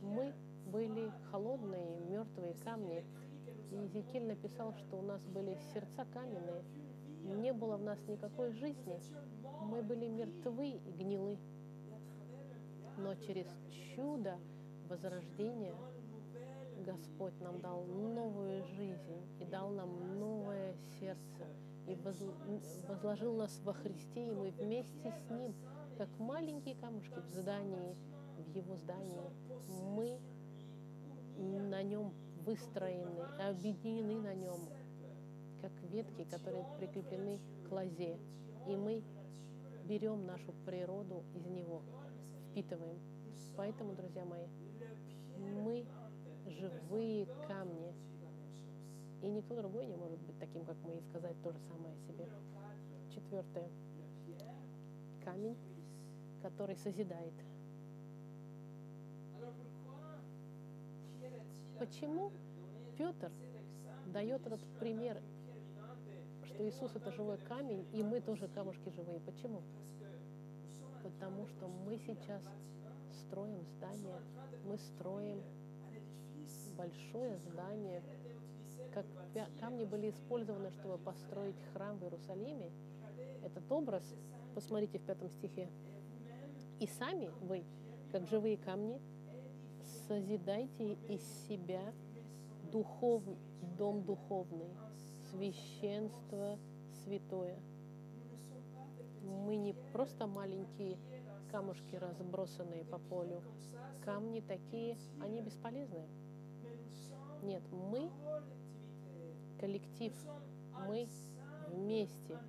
Мы 0.02 0.34
были 0.66 1.10
холодные, 1.32 2.02
мертвые 2.02 2.56
камни, 2.66 3.06
и 3.72 3.76
Езекиль 3.76 4.28
написал, 4.28 4.74
что 4.76 4.98
у 4.98 5.02
нас 5.02 5.22
были 5.28 5.58
сердца 5.74 6.06
каменные, 6.14 6.64
не 7.24 7.54
было 7.54 7.78
в 7.78 7.84
нас 7.84 8.00
никакой 8.08 8.52
жизни, 8.52 9.00
мы 9.62 9.82
были 9.82 10.08
мертвы 10.08 10.72
и 10.72 10.92
гнилы. 10.92 11.38
Но 12.98 13.16
через 13.16 13.48
чудо 13.96 14.38
возрождения 14.90 15.76
Господь 16.86 17.40
нам 17.40 17.62
дал 17.62 17.86
новую 17.86 18.64
жизнь 18.66 19.40
и 19.40 19.46
дал 19.46 19.70
нам 19.70 20.20
новое 20.20 20.76
сердце. 21.00 21.46
И 21.88 21.96
возложил 22.88 23.36
нас 23.36 23.60
во 23.64 23.74
Христе, 23.74 24.28
и 24.28 24.32
мы 24.32 24.52
вместе 24.52 25.12
с 25.12 25.32
Ним, 25.32 25.56
как 25.98 26.10
маленькие 26.20 26.76
камушки 26.76 27.20
в 27.20 27.34
здании, 27.34 27.96
в 28.38 28.48
Его 28.56 28.76
здании, 28.76 29.22
мы 29.96 30.20
на 31.38 31.82
нем 31.82 32.14
выстроены, 32.46 33.22
объединены 33.40 34.20
на 34.20 34.34
нем, 34.34 34.60
как 35.62 35.72
ветки, 35.84 36.24
которые 36.24 36.66
прикреплены 36.78 37.40
к 37.68 37.72
лозе. 37.72 38.20
И 38.68 38.76
мы 38.76 39.04
берем 39.86 40.26
нашу 40.26 40.54
природу 40.66 41.24
из 41.34 41.46
него, 41.46 41.84
впитываем. 42.50 43.00
Поэтому, 43.56 43.94
друзья 43.94 44.26
мои, 44.26 44.48
мы 45.38 45.86
живые 46.48 47.28
камни. 47.48 47.94
И 49.22 49.30
никто 49.30 49.56
другой 49.56 49.86
не 49.86 49.96
может 49.96 50.20
быть 50.22 50.38
таким, 50.40 50.66
как 50.66 50.78
мы, 50.84 50.96
и 50.96 51.02
сказать 51.02 51.36
то 51.44 51.52
же 51.52 51.60
самое 51.60 51.94
о 51.94 51.98
себе. 52.08 52.28
Четвертое. 53.14 53.70
Камень, 55.24 55.58
который 56.42 56.76
созидает. 56.76 57.34
Почему 61.82 62.32
Петр 62.96 63.32
дает 64.06 64.46
этот 64.46 64.62
пример, 64.80 65.20
что 66.44 66.70
Иисус 66.70 66.96
это 66.96 67.12
живой 67.12 67.40
камень, 67.40 67.88
и 67.92 68.04
мы 68.04 68.22
тоже 68.22 68.48
камушки 68.50 68.90
живые? 68.90 69.20
Почему? 69.20 69.64
Потому 71.02 71.48
что 71.48 71.68
мы 71.68 71.98
сейчас 72.06 72.44
строим 73.24 73.66
здание, 73.66 74.22
мы 74.64 74.78
строим 74.78 75.42
большое 76.78 77.40
здание, 77.40 78.04
как 78.94 79.08
камни 79.60 79.84
были 79.84 80.12
использованы, 80.12 80.70
чтобы 80.70 81.00
построить 81.00 81.60
храм 81.74 81.98
в 81.98 82.04
Иерусалиме. 82.04 82.70
Этот 83.44 83.72
образ, 83.72 84.04
посмотрите 84.54 85.00
в 85.00 85.02
пятом 85.02 85.32
стихе. 85.32 85.68
И 86.80 86.86
сами 86.86 87.32
вы, 87.42 87.64
как 88.12 88.28
живые 88.28 88.58
камни, 88.58 89.02
созидайте 90.08 90.94
из 91.10 91.22
себя 91.48 91.94
духов, 92.72 93.24
дом 93.78 94.04
духовный, 94.04 94.70
священство 95.32 96.58
святое. 97.04 97.60
Мы 99.22 99.56
не 99.56 99.74
просто 99.94 100.28
маленькие 100.28 100.98
камушки, 101.52 101.96
разбросанные 101.96 102.86
по 102.86 102.98
полю. 102.98 103.42
Камни 104.04 104.42
такие, 104.42 104.98
они 105.22 105.42
бесполезны. 105.42 106.08
Нет, 107.44 107.64
мы 107.72 108.10
коллектив, 109.60 110.14
мы 110.88 111.08
вместе 111.70 112.40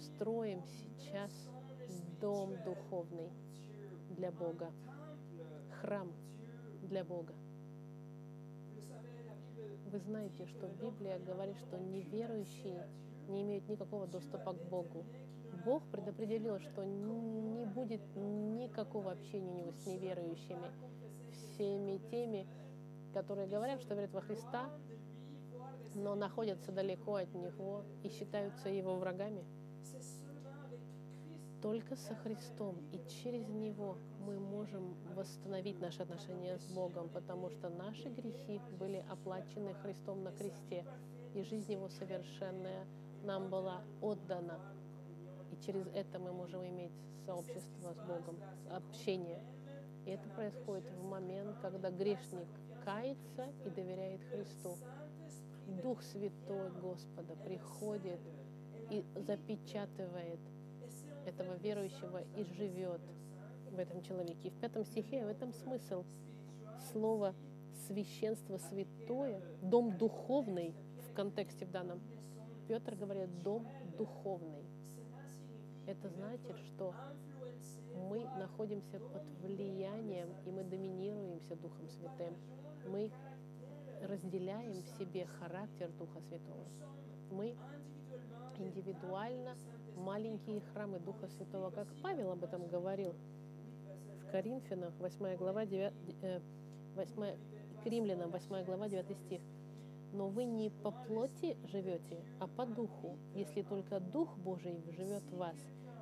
строим 0.00 0.62
сейчас 0.64 1.30
дом 2.20 2.54
духовный 2.64 3.30
для 4.16 4.32
Бога 4.32 4.72
храм 5.80 6.12
для 6.82 7.04
Бога. 7.04 7.34
Вы 9.86 9.98
знаете, 10.00 10.46
что 10.46 10.66
Библия 10.68 11.18
говорит, 11.18 11.56
что 11.58 11.78
неверующие 11.78 12.88
не 13.28 13.42
имеют 13.42 13.68
никакого 13.68 14.06
доступа 14.06 14.52
к 14.52 14.68
Богу. 14.68 15.04
Бог 15.64 15.82
предопределил, 15.90 16.58
что 16.58 16.84
не 16.84 17.64
будет 17.64 18.00
никакого 18.14 19.12
общения 19.12 19.52
у 19.52 19.56
него 19.56 19.72
с 19.72 19.86
неверующими, 19.86 20.70
всеми 21.32 21.98
теми, 22.10 22.46
которые 23.12 23.48
говорят, 23.48 23.80
что 23.80 23.94
верят 23.94 24.12
во 24.12 24.20
Христа, 24.20 24.70
но 25.94 26.14
находятся 26.14 26.72
далеко 26.72 27.14
от 27.14 27.32
Него 27.32 27.84
и 28.02 28.08
считаются 28.10 28.68
Его 28.68 28.96
врагами. 28.96 29.44
Только 31.66 31.96
со 31.96 32.14
Христом 32.14 32.76
и 32.92 33.00
через 33.08 33.48
Него 33.48 33.98
мы 34.20 34.38
можем 34.38 34.94
восстановить 35.16 35.80
наши 35.80 36.00
отношения 36.00 36.58
с 36.58 36.64
Богом, 36.72 37.08
потому 37.08 37.50
что 37.50 37.68
наши 37.70 38.08
грехи 38.08 38.60
были 38.78 39.04
оплачены 39.10 39.74
Христом 39.82 40.22
на 40.22 40.30
кресте, 40.30 40.86
и 41.34 41.42
жизнь 41.42 41.72
Его 41.72 41.88
совершенная 41.88 42.86
нам 43.24 43.50
была 43.50 43.82
отдана. 44.00 44.60
И 45.50 45.56
через 45.66 45.88
это 45.88 46.20
мы 46.20 46.32
можем 46.32 46.64
иметь 46.64 46.92
сообщество 47.24 47.94
с 47.94 47.98
Богом, 47.98 48.38
общение. 48.70 49.42
И 50.04 50.10
это 50.10 50.28
происходит 50.28 50.88
в 50.92 51.02
момент, 51.02 51.56
когда 51.62 51.90
грешник 51.90 52.46
кается 52.84 53.44
и 53.64 53.70
доверяет 53.70 54.22
Христу. 54.30 54.76
Дух 55.82 56.00
Святой 56.00 56.70
Господа 56.80 57.34
приходит 57.34 58.20
и 58.88 59.04
запечатывает– 59.16 60.38
этого 61.26 61.54
верующего 61.56 62.22
и 62.36 62.44
живет 62.44 63.00
в 63.70 63.78
этом 63.78 64.02
человеке. 64.02 64.48
И 64.48 64.50
в 64.50 64.58
пятом 64.58 64.84
стихе 64.84 65.24
в 65.24 65.28
этом 65.28 65.52
смысл. 65.52 66.04
Слово 66.92 67.34
священство 67.86 68.58
святое, 68.58 69.40
дом 69.62 69.96
духовный 69.96 70.74
в 71.10 71.14
контексте 71.14 71.66
в 71.66 71.70
данном. 71.70 72.00
Петр 72.68 72.94
говорит 72.94 73.42
дом 73.42 73.66
духовный. 73.96 74.64
Это 75.86 76.08
значит, 76.08 76.58
что 76.66 76.94
мы 78.10 78.24
находимся 78.38 78.98
под 78.98 79.22
влиянием, 79.42 80.28
и 80.44 80.50
мы 80.50 80.64
доминируемся 80.64 81.54
Духом 81.56 81.88
Святым. 81.88 82.34
Мы 82.88 83.10
разделяем 84.02 84.82
в 84.82 84.88
себе 84.98 85.26
характер 85.38 85.90
Духа 85.98 86.20
Святого. 86.28 86.66
Мы 87.30 87.56
индивидуально 88.58 89.56
маленькие 89.96 90.60
храмы 90.72 90.98
Духа 90.98 91.28
Святого, 91.28 91.70
как 91.70 91.88
Павел 92.02 92.32
об 92.32 92.44
этом 92.44 92.66
говорил 92.68 93.14
в 94.20 94.30
Коринфянах, 94.30 94.92
8 94.98 95.36
глава, 95.36 95.66
9, 95.66 95.92
8, 96.94 97.22
э, 97.22 97.36
к 97.82 97.86
римлянам, 97.86 98.30
8 98.30 98.64
глава, 98.64 98.88
9 98.88 99.16
стих. 99.18 99.40
Но 100.12 100.28
вы 100.28 100.44
не 100.44 100.70
по 100.70 100.90
плоти 100.90 101.56
живете, 101.64 102.24
а 102.40 102.46
по 102.46 102.64
духу, 102.66 103.16
если 103.34 103.62
только 103.62 104.00
Дух 104.00 104.36
Божий 104.38 104.82
живет 104.92 105.22
в 105.24 105.36
вас. 105.36 105.56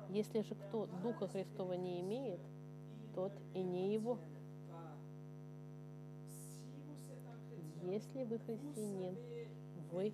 Если 0.09 0.41
же 0.41 0.55
кто 0.55 0.87
Духа 1.01 1.27
Христова 1.27 1.73
не 1.73 2.01
имеет, 2.01 2.39
тот 3.15 3.33
и 3.53 3.63
не 3.63 3.93
его. 3.93 4.19
Если 7.83 8.23
вы 8.23 8.39
христианин, 8.39 9.15
вы 9.91 10.13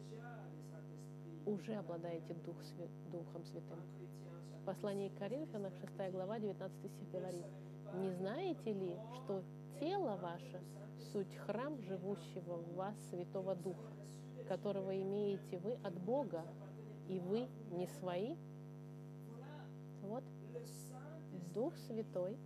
уже 1.46 1.74
обладаете 1.76 2.34
Дух, 2.46 2.58
Духом 3.12 3.44
Святым. 3.46 3.80
В 4.62 4.66
послании 4.66 5.10
к 5.10 5.18
Коринфянам, 5.18 5.72
6 5.72 6.12
глава, 6.12 6.40
19 6.40 6.92
стих 6.92 7.12
говорит, 7.12 7.46
«Не 7.96 8.12
знаете 8.12 8.74
ли, 8.74 8.96
что 9.16 9.44
тело 9.80 10.18
ваше— 10.18 10.62
суть 11.12 11.36
храм 11.36 11.80
живущего 11.82 12.58
в 12.58 12.76
вас 12.76 12.96
Святого 13.10 13.56
Духа, 13.56 13.92
которого 14.48 14.96
имеете 15.02 15.58
вы 15.58 15.74
от 15.84 16.00
Бога, 16.00 16.46
и 17.10 17.20
вы 17.20 17.48
не 17.72 17.88
свои?» 17.88 18.36
Вот 20.02 20.24
Дух 21.54 21.76
Святой 21.78 22.38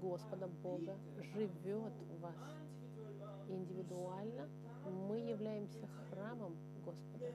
Господа 0.00 0.48
Бога 0.48 0.96
живет 1.34 1.92
в 1.94 2.20
вас. 2.20 2.34
Индивидуально 3.48 4.48
мы 5.08 5.18
являемся 5.18 5.86
храмом 6.10 6.56
Господа. 6.86 7.32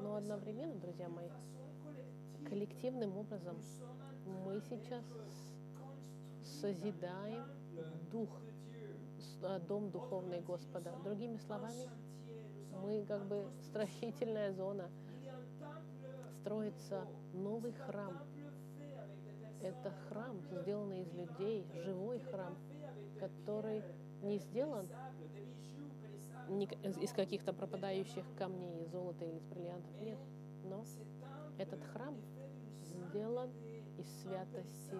Но 0.00 0.16
одновременно, 0.16 0.80
друзья 0.80 1.08
мои, 1.08 1.28
коллективным 2.48 3.16
образом 3.18 3.56
мы 4.24 4.60
сейчас 4.70 5.04
созидаем 6.60 7.44
дух, 8.10 8.30
а, 9.42 9.58
дом 9.60 9.90
духовный 9.90 10.40
Господа. 10.40 10.94
Другими 11.04 11.36
словами, 11.36 11.90
мы 12.82 13.04
как 13.04 13.26
бы 13.26 13.50
строительная 13.62 14.52
зона. 14.52 14.90
Строится 16.40 17.06
новый 17.34 17.72
храм. 17.72 18.16
Это 19.60 19.90
храм, 20.08 20.40
сделанный 20.62 21.02
из 21.02 21.12
людей, 21.12 21.66
живой 21.84 22.20
храм, 22.20 22.56
который 23.18 23.82
не 24.22 24.38
сделан 24.38 24.88
из 26.48 27.12
каких-то 27.12 27.52
пропадающих 27.52 28.24
камней, 28.36 28.86
золота 28.86 29.24
или 29.24 29.36
из 29.36 29.44
бриллиантов. 29.44 30.00
Нет. 30.00 30.18
Но 30.64 30.84
этот 31.58 31.82
храм 31.84 32.16
сделан 32.82 33.50
из 33.98 34.06
святости, 34.22 34.98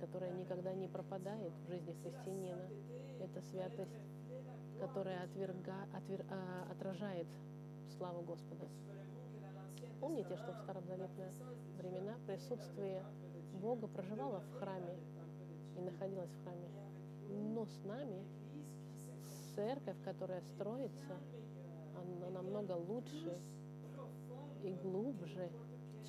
которая 0.00 0.32
никогда 0.32 0.72
не 0.74 0.88
пропадает 0.88 1.52
в 1.64 1.68
жизни 1.68 1.92
христианина. 2.02 2.68
Это 3.20 3.40
святость, 3.42 4.00
которая 4.80 5.24
отверга, 5.24 5.86
отвер, 5.94 6.24
а, 6.28 6.70
отражает 6.72 7.26
славу 7.96 8.22
Господа. 8.22 8.66
Помните, 10.00 10.36
что 10.36 10.52
в 10.52 10.58
старозаветные 10.58 11.32
времена 11.78 12.16
присутствие 12.26 13.04
Бога 13.60 13.86
проживало 13.86 14.40
в 14.40 14.58
храме 14.58 14.96
и 15.76 15.80
находилось 15.80 16.30
в 16.30 16.42
храме. 16.42 16.68
Но 17.28 17.64
с 17.66 17.84
нами 17.84 18.24
церковь, 19.54 19.96
которая 20.04 20.40
строится, 20.54 21.16
она 21.96 22.30
намного 22.30 22.72
лучше 22.72 23.38
и 24.62 24.72
глубже, 24.82 25.50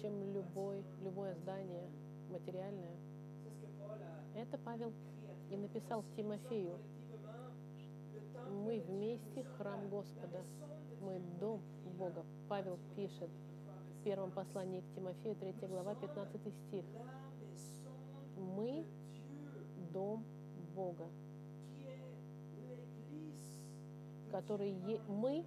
чем 0.01 0.33
любой, 0.33 0.83
любое 1.01 1.35
здание 1.35 1.89
материальное. 2.29 2.97
Это 4.35 4.57
Павел 4.57 4.93
и 5.49 5.57
написал 5.57 6.03
Тимофею. 6.15 6.77
Мы 8.65 8.79
вместе 8.81 9.43
храм 9.57 9.89
Господа, 9.89 10.43
мы 11.01 11.19
дом 11.39 11.61
Бога. 11.97 12.25
Павел 12.49 12.77
пишет 12.95 13.29
в 13.99 14.03
первом 14.03 14.31
послании 14.31 14.81
к 14.81 14.95
Тимофею, 14.95 15.35
3 15.35 15.67
глава, 15.67 15.95
15 15.95 16.41
стих. 16.41 16.85
Мы 18.37 18.85
дом 19.91 20.25
Бога, 20.75 21.07
который 24.33 24.75
мы 25.07 25.45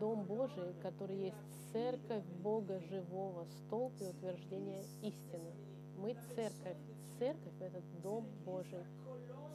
Дом 0.00 0.24
Божий, 0.24 0.74
который 0.82 1.16
есть 1.16 1.36
церковь 1.72 2.24
Бога 2.42 2.80
живого, 2.80 3.46
столб 3.46 3.92
и 4.00 4.06
утверждение 4.06 4.84
истины. 5.02 5.52
Мы 5.96 6.16
церковь. 6.34 6.76
Церковь— 7.18 7.54
это 7.60 7.80
Дом 8.02 8.26
Божий. 8.44 8.84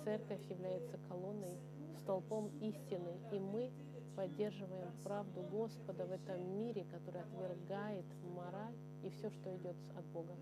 Церковь 0.06 0.50
является 0.50 0.98
колонной, 1.10 1.58
столпом 2.04 2.48
истины, 2.62 3.20
и 3.34 3.40
мы 3.40 3.70
поддерживаем 4.16 4.92
правду 5.04 5.42
Господа 5.52 6.06
в 6.06 6.12
этом 6.12 6.58
мире, 6.58 6.86
который 6.86 7.22
отвергает 7.22 8.06
мораль 8.34 8.76
и 9.04 9.10
все, 9.10 9.30
что 9.30 9.56
идет 9.58 9.76
от 9.98 10.06
Бога. 10.06 10.36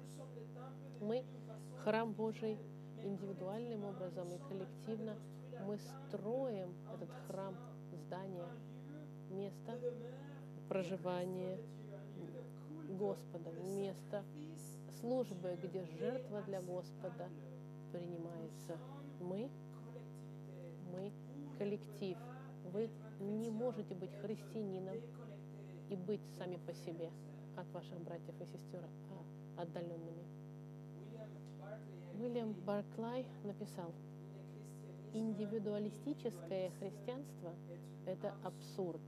Мы 1.00 1.26
храм 1.84 2.14
Божий 2.14 2.60
индивидуальным 3.04 3.84
образом 3.86 4.28
и 4.32 4.38
коллективно 4.48 5.16
мы 5.66 5.78
строим 5.78 6.74
этот 6.94 7.10
храм, 7.28 7.56
здание, 8.12 8.46
место 9.30 9.80
проживания 10.68 11.58
Господа, 12.90 13.52
место 13.52 14.26
службы, 15.00 15.58
где 15.64 15.86
жертва 15.98 16.42
для 16.42 16.62
Господа 16.62 17.30
принимается. 17.94 18.78
Мы, 19.22 19.50
мы 20.92 21.14
коллектив. 21.58 22.18
Вы 22.74 22.90
не 23.22 23.50
можете 23.50 23.96
быть 23.96 24.14
христианином 24.16 24.98
и 25.90 25.96
быть 25.96 26.22
сами 26.38 26.58
по 26.58 26.74
себе 26.74 27.12
от 27.56 27.72
ваших 27.72 27.98
братьев 28.02 28.36
и 28.42 28.46
сестер 28.46 28.84
а 29.56 29.62
отдаленными. 29.62 30.26
Уильям 32.20 32.52
Барклай 32.66 33.26
написал, 33.46 33.94
индивидуалистическое 35.14 36.72
христианство– 36.80 37.54
это 38.06 38.34
абсурд. 38.44 39.02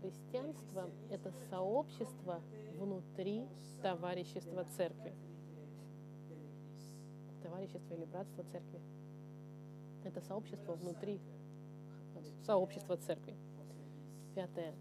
Христианство– 0.00 0.90
это 1.10 1.32
сообщество 1.50 2.40
внутри 2.78 3.46
товарищества 3.82 4.64
церкви. 4.76 5.14
Товарищество 7.42 7.94
или 7.94 8.04
братство 8.04 8.44
церкви. 8.44 8.80
Это 10.04 10.20
сообщество 10.20 10.72
внутри 10.74 11.20
сообщества 12.44 12.96
церкви. 12.96 13.34
Пятое. 14.34 14.74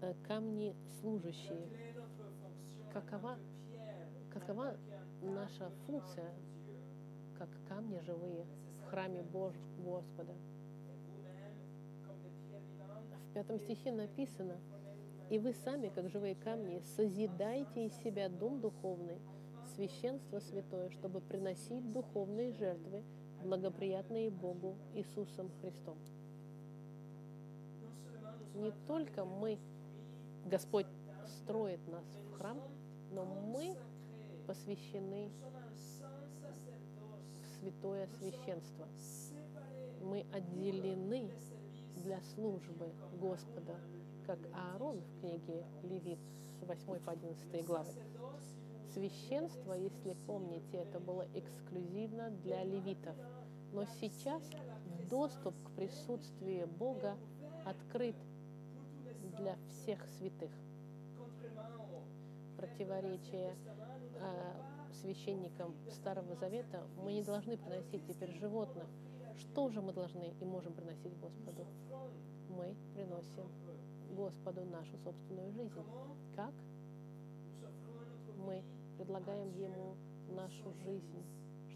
Э, 0.00 0.14
камни 0.26 0.74
служащие. 1.00 1.68
Какова, 2.92 3.38
какова 4.32 4.76
наша 5.22 5.70
функция 5.86 6.32
как 7.38 7.48
камни 7.68 8.00
живые 8.00 8.46
храме 8.90 9.22
Бож, 9.22 9.54
Господа? 9.78 10.34
В 13.28 13.32
пятом 13.32 13.60
стихе 13.60 13.92
написано, 13.92 14.56
«И 15.30 15.38
вы 15.38 15.52
сами, 15.52 15.88
как 15.88 16.08
живые 16.08 16.34
камни, 16.34 16.82
созидайте 16.96 17.86
из 17.86 17.94
себя 18.02 18.28
дом 18.28 18.60
духовный, 18.60 19.20
священство 19.76 20.40
святое, 20.40 20.90
чтобы 20.90 21.20
приносить 21.20 21.92
духовные 21.92 22.52
жертвы, 22.52 23.04
благоприятные 23.44 24.30
Богу 24.30 24.76
Иисусом 24.94 25.50
Христом». 25.60 25.96
Не 28.54 28.72
только 28.88 29.24
мы, 29.24 29.58
Господь 30.44 30.86
строит 31.26 31.86
нас 31.86 32.04
в 32.26 32.32
храм, 32.32 32.60
но 33.12 33.24
мы 33.24 33.76
посвящены 34.48 35.30
святое 37.60 38.06
священство. 38.18 38.88
Мы 40.02 40.24
отделены 40.32 41.30
для 41.96 42.20
службы 42.34 42.92
Господа, 43.20 43.76
как 44.26 44.38
Аарон 44.54 45.00
в 45.00 45.20
книге 45.20 45.64
Левит 45.82 46.18
с 46.58 46.66
8 46.66 47.00
по 47.00 47.12
11 47.12 47.64
главы. 47.66 47.92
Священство, 48.94 49.74
если 49.74 50.14
помните, 50.26 50.78
это 50.78 50.98
было 50.98 51.26
эксклюзивно 51.34 52.30
для 52.30 52.64
левитов. 52.64 53.14
Но 53.72 53.84
сейчас 54.00 54.42
доступ 55.08 55.54
к 55.64 55.70
присутствию 55.76 56.66
Бога 56.66 57.16
открыт 57.64 58.16
для 59.38 59.56
всех 59.68 60.04
святых. 60.18 60.50
Противоречие 62.56 63.54
э, 64.16 64.79
священникам 64.94 65.74
Старого 65.90 66.34
Завета 66.36 66.86
мы 67.02 67.12
не 67.12 67.22
должны 67.22 67.56
приносить 67.56 68.06
теперь 68.06 68.30
животных, 68.38 68.86
что 69.38 69.68
же 69.70 69.80
мы 69.80 69.92
должны 69.92 70.34
и 70.40 70.44
можем 70.44 70.74
приносить 70.74 71.16
Господу? 71.18 71.66
Мы 72.48 72.74
приносим 72.94 73.48
Господу 74.14 74.64
нашу 74.64 74.96
собственную 74.98 75.52
жизнь. 75.52 75.82
Как? 76.36 76.52
Мы 78.36 78.62
предлагаем 78.98 79.50
Ему 79.54 79.96
нашу 80.28 80.72
жизнь, 80.84 81.24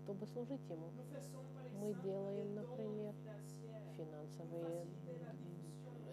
чтобы 0.02 0.26
служить 0.26 0.68
Ему. 0.68 0.90
Мы 1.80 1.94
делаем, 2.02 2.54
например, 2.54 3.14
финансовые 3.96 4.86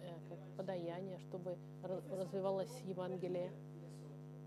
э, 0.03 0.19
как 0.29 0.39
подаяния, 0.57 1.19
чтобы 1.19 1.57
развивалось 1.83 2.81
Евангелие. 2.85 3.51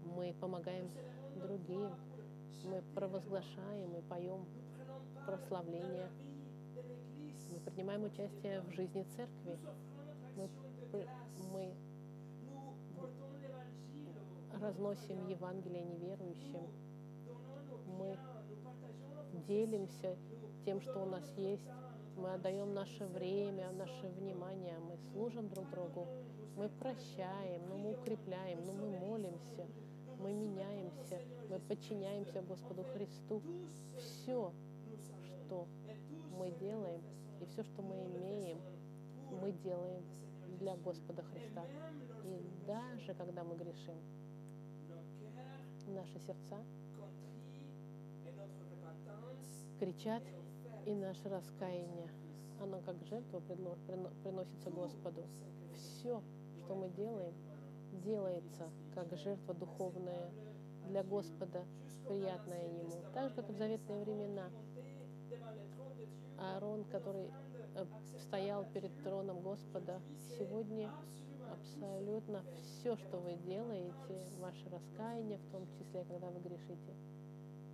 Мы 0.05 0.35
помогаем 0.41 0.89
другим. 1.37 1.91
Мы 2.65 2.83
провозглашаем 2.95 3.95
и 3.97 4.03
поем 4.03 4.47
прославление 5.27 6.11
мы 7.55 7.61
принимаем 7.61 8.05
участие 8.05 8.61
в 8.63 8.71
жизни 8.73 9.05
церкви. 9.17 9.57
Мы, 10.37 10.49
мы 11.53 11.75
разносим 14.61 15.29
Евангелие 15.29 15.85
неверующим. 15.85 16.67
Мы 17.99 18.19
делимся 19.47 20.17
тем, 20.65 20.81
что 20.81 21.03
у 21.03 21.07
нас 21.07 21.25
есть. 21.37 21.69
Мы 22.17 22.33
отдаем 22.33 22.75
наше 22.75 23.07
время, 23.07 23.71
наше 23.73 24.09
внимание. 24.09 24.79
Мы 24.79 24.97
служим 25.13 25.49
друг 25.49 25.71
другу. 25.71 26.09
Мы 26.57 26.69
прощаем, 26.69 27.69
но 27.69 27.77
мы 27.77 27.93
укрепляем, 27.93 28.65
но 28.65 28.73
мы 28.73 28.99
молимся. 28.99 29.67
Мы 30.25 30.33
меняемся. 30.33 31.21
Мы 31.51 31.61
подчиняемся 31.61 32.41
Господу 32.41 32.83
Христу. 32.95 33.43
Все, 33.99 34.53
что 35.21 35.69
мы 36.39 36.51
делаем, 36.53 37.03
и 37.43 37.45
все, 37.45 37.63
что 37.63 37.83
мы 37.83 37.95
имеем, 38.07 38.59
мы 39.43 39.53
делаем 39.53 40.03
для 40.59 40.77
Господа 40.77 41.23
Христа. 41.25 41.67
И 42.25 42.43
даже 42.67 43.13
когда 43.15 43.45
мы 43.45 43.55
грешим, 43.57 43.99
Наши 45.87 46.19
сердца 46.21 46.57
кричат, 49.79 50.23
и 50.87 50.95
наше 50.95 51.29
раскаяние, 51.29 52.09
оно 52.59 52.81
как 52.81 52.97
жертва 53.05 53.41
приносится 54.23 54.71
Господу. 54.71 55.25
Все, 55.75 56.23
что 56.65 56.75
мы 56.75 56.89
делаем, 56.89 57.35
делается 58.03 58.69
как 58.95 59.17
жертва 59.17 59.55
духовная 59.55 60.31
для 60.89 61.03
Господа, 61.03 61.65
приятная 62.07 62.67
Ему. 62.69 63.03
Так 63.13 63.31
же, 63.31 63.35
как 63.35 63.49
и 63.49 63.53
в 63.53 63.57
заветные 63.57 64.05
времена. 64.05 64.51
Аарон, 66.39 66.85
который 66.85 67.31
э, 67.75 67.87
стоял 68.27 68.65
перед 68.73 68.91
троном 69.03 69.41
Господа, 69.41 70.01
сегодня 70.39 70.91
абсолютно 71.51 72.43
все, 72.63 72.97
что 72.97 73.19
вы 73.19 73.35
делаете, 73.47 74.29
ваше 74.41 74.69
раскаяние, 74.69 75.39
в 75.39 75.53
том 75.53 75.67
числе, 75.67 76.05
когда 76.05 76.29
вы 76.29 76.41
грешите, 76.41 76.95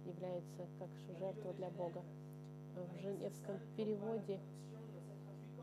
является 0.05 0.67
как 0.79 0.89
жертва 1.19 1.53
для 1.55 1.71
Бога. 1.71 2.03
В 2.75 3.01
женевском 3.01 3.59
переводе 3.77 4.39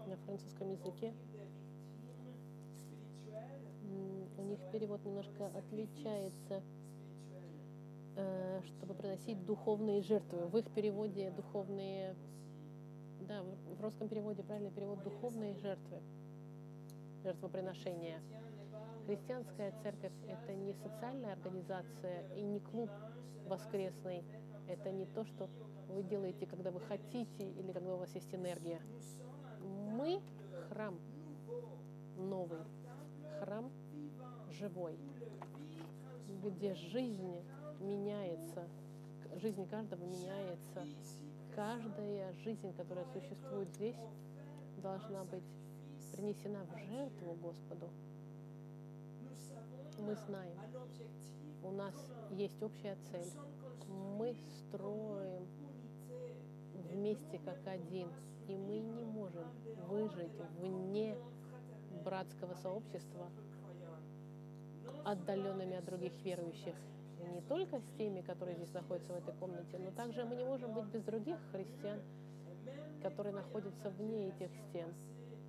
на 0.07 0.17
французском 0.17 0.69
языке 0.69 1.13
них 4.47 4.59
перевод 4.71 5.03
немножко 5.05 5.47
отличается, 5.47 6.63
э, 8.15 8.61
чтобы 8.65 8.93
приносить 8.95 9.45
духовные 9.45 10.01
жертвы. 10.01 10.47
В 10.47 10.57
их 10.57 10.71
переводе 10.71 11.31
духовные, 11.31 12.15
да, 13.27 13.43
в- 13.43 13.75
в 13.77 13.81
русском 13.81 14.07
переводе 14.07 14.43
правильный 14.43 14.71
перевод 14.71 15.03
духовные 15.03 15.55
жертвы, 15.55 16.01
жертвоприношения. 17.23 18.21
Христианская 19.05 19.73
церковь– 19.83 20.13
это 20.27 20.55
не 20.55 20.73
социальная 20.73 21.33
организация 21.33 22.27
и 22.35 22.41
не 22.41 22.59
клуб 22.59 22.89
воскресный. 23.47 24.23
Это 24.67 24.91
не 24.91 25.05
то, 25.05 25.23
что 25.23 25.49
вы 25.87 26.03
делаете, 26.03 26.45
когда 26.45 26.71
вы 26.71 26.81
хотите 26.81 27.49
или 27.49 27.71
когда 27.71 27.93
у 27.93 27.97
вас 27.97 28.13
есть 28.15 28.33
энергия. 28.33 28.81
Мы– 29.61 30.21
храм 30.69 30.99
новый, 32.17 32.59
храм 33.39 33.71
живой, 34.59 34.97
где 36.43 36.73
жизнь 36.73 37.41
меняется, 37.79 38.67
жизнь 39.41 39.67
каждого 39.67 40.03
меняется. 40.03 40.85
Каждая 41.55 42.33
жизнь, 42.43 42.73
которая 42.73 43.05
существует 43.13 43.69
здесь, 43.75 43.95
должна 44.77 45.23
быть 45.25 45.43
принесена 46.11 46.63
в 46.65 46.77
жертву 46.87 47.33
Господу. 47.41 47.89
Мы 49.99 50.15
знаем, 50.15 50.57
у 51.63 51.71
нас 51.71 51.95
есть 52.31 52.61
общая 52.61 52.95
цель. 53.11 53.31
Мы 54.17 54.35
строим 54.59 55.47
вместе 56.91 57.39
как 57.39 57.65
один, 57.67 58.09
и 58.47 58.55
мы 58.55 58.79
не 58.79 59.03
можем 59.03 59.45
выжить 59.87 60.31
вне 60.59 61.17
братского 62.03 62.53
сообщества, 62.55 63.29
отдаленными 65.05 65.75
от 65.75 65.85
других 65.85 66.13
верующих. 66.23 66.75
Не 67.33 67.41
только 67.41 67.79
с 67.79 67.97
теми, 67.97 68.21
которые 68.21 68.55
здесь 68.57 68.73
находятся 68.73 69.13
в 69.13 69.17
этой 69.17 69.33
комнате, 69.35 69.77
но 69.79 69.91
также 69.91 70.23
мы 70.23 70.35
не 70.35 70.45
можем 70.45 70.73
быть 70.73 70.85
без 70.85 71.03
других 71.03 71.37
христиан, 71.51 71.99
которые 73.01 73.33
находятся 73.33 73.89
вне 73.89 74.29
этих 74.29 74.49
стен. 74.69 74.93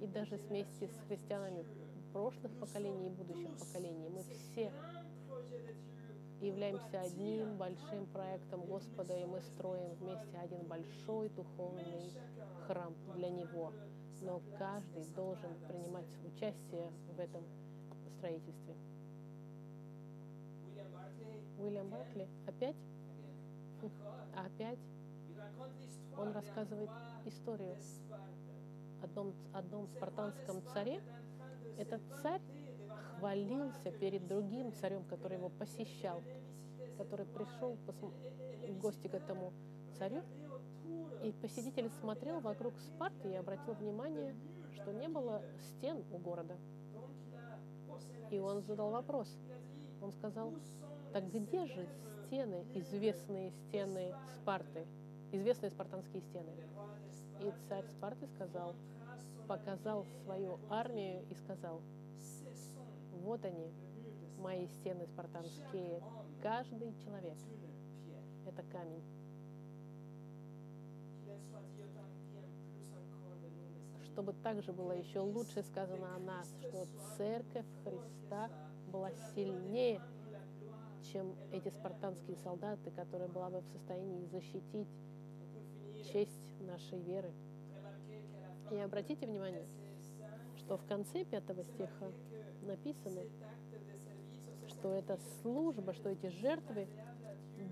И 0.01 0.07
даже 0.07 0.37
вместе 0.37 0.89
с 0.89 1.07
христианами 1.07 1.65
прошлых 2.13 2.53
поколений 2.59 3.09
и 3.09 3.11
будущих 3.11 3.57
поколений. 3.59 4.09
Мы 4.09 4.23
все 4.23 4.73
являемся 6.41 7.01
одним 7.01 7.57
большим 7.57 8.07
проектом 8.07 8.65
Господа, 8.65 9.17
и 9.17 9.25
мы 9.25 9.41
строим 9.43 9.95
вместе 9.95 10.37
один 10.39 10.67
большой 10.67 11.29
духовный 11.31 12.13
храм 12.67 12.95
для 13.15 13.29
Него. 13.29 13.73
Но 14.23 14.41
каждый 14.59 15.05
должен 15.15 15.55
принимать 15.69 16.09
участие 16.25 16.91
в 17.17 17.21
этом 17.21 17.45
строительстве. 18.19 18.75
Уильям 21.59 21.91
Баркли 21.91 22.29
опять, 22.47 22.77
опять 24.35 24.79
он 26.17 26.33
рассказывает 26.33 26.91
историю 27.25 27.75
de 27.75 27.79
Sparte. 27.79 28.39
о 29.01 29.05
одном, 29.05 29.35
одном 29.53 29.87
спартанском 29.89 30.63
царе. 30.73 31.01
Этот 31.77 32.03
царь 32.23 32.43
хвалился 33.17 33.91
перед 33.93 34.27
другим 34.27 34.73
царем, 34.73 35.05
который 35.05 35.37
его 35.37 35.49
посещал, 35.49 36.23
который 36.97 37.27
пришел 37.27 37.77
в 37.77 38.79
гости 38.81 39.09
к 39.09 39.15
этому 39.15 39.53
царю. 39.97 40.23
И 41.23 41.33
посетитель 41.33 41.91
смотрел 42.01 42.41
вокруг 42.41 42.79
Спарты 42.81 43.31
и 43.31 43.35
обратил 43.35 43.75
внимание, 43.75 44.35
что 44.75 44.93
не 44.93 45.09
было 45.09 45.43
стен 45.61 46.05
у 46.13 46.19
города. 46.19 46.57
И 48.31 48.39
он 48.39 48.63
задал 48.63 48.91
вопрос. 48.91 49.29
Он 50.01 50.13
сказал, 50.13 50.55
так 51.13 51.31
где 51.33 51.67
же 51.67 51.87
стены, 52.27 52.65
известные 52.75 53.51
стены 53.51 54.15
Спарты, 54.37 54.87
известные 55.33 55.71
спартанские 55.71 56.23
стены? 56.23 56.53
И 57.41 57.53
царь 57.69 57.87
Спарты 57.87 58.27
сказал, 58.27 58.75
показал 59.47 60.05
свою 60.25 60.59
армию 60.69 61.25
и 61.31 61.35
сказал, 61.35 61.81
вот 63.23 63.45
они, 63.45 63.73
мои 64.39 64.67
стены 64.69 65.07
спартанские. 65.07 66.03
Каждый 66.43 66.95
человек– 67.05 67.37
это 68.47 68.63
камень. 68.71 69.03
Чтобы 74.13 74.33
также 74.43 74.73
было 74.73 74.93
еще 74.93 75.21
лучше 75.21 75.63
сказано 75.63 76.17
о 76.17 76.19
нас, 76.19 76.49
что 76.61 76.87
церковь 77.17 77.67
Христа 77.85 78.51
была 78.91 79.11
сильнее, 79.35 80.01
чем 81.13 81.35
эти 81.53 81.69
спартанские 81.69 82.37
солдаты, 82.37 82.91
которые 82.91 83.29
была 83.29 83.51
бы 83.51 83.61
в 83.61 83.67
состоянии 83.69 84.27
защитить 84.27 84.89
честь 86.13 86.61
нашей 86.61 87.01
веры. 87.01 87.33
И 88.71 88.77
обратите 88.77 89.27
внимание, 89.27 89.67
что 90.57 90.77
в 90.77 90.85
конце 90.87 91.25
пятого 91.25 91.65
стиха 91.65 92.11
написано, 92.63 93.23
что 94.69 94.93
это 94.93 95.19
служба, 95.41 95.93
что 95.95 96.11
эти 96.11 96.27
жертвы 96.29 96.87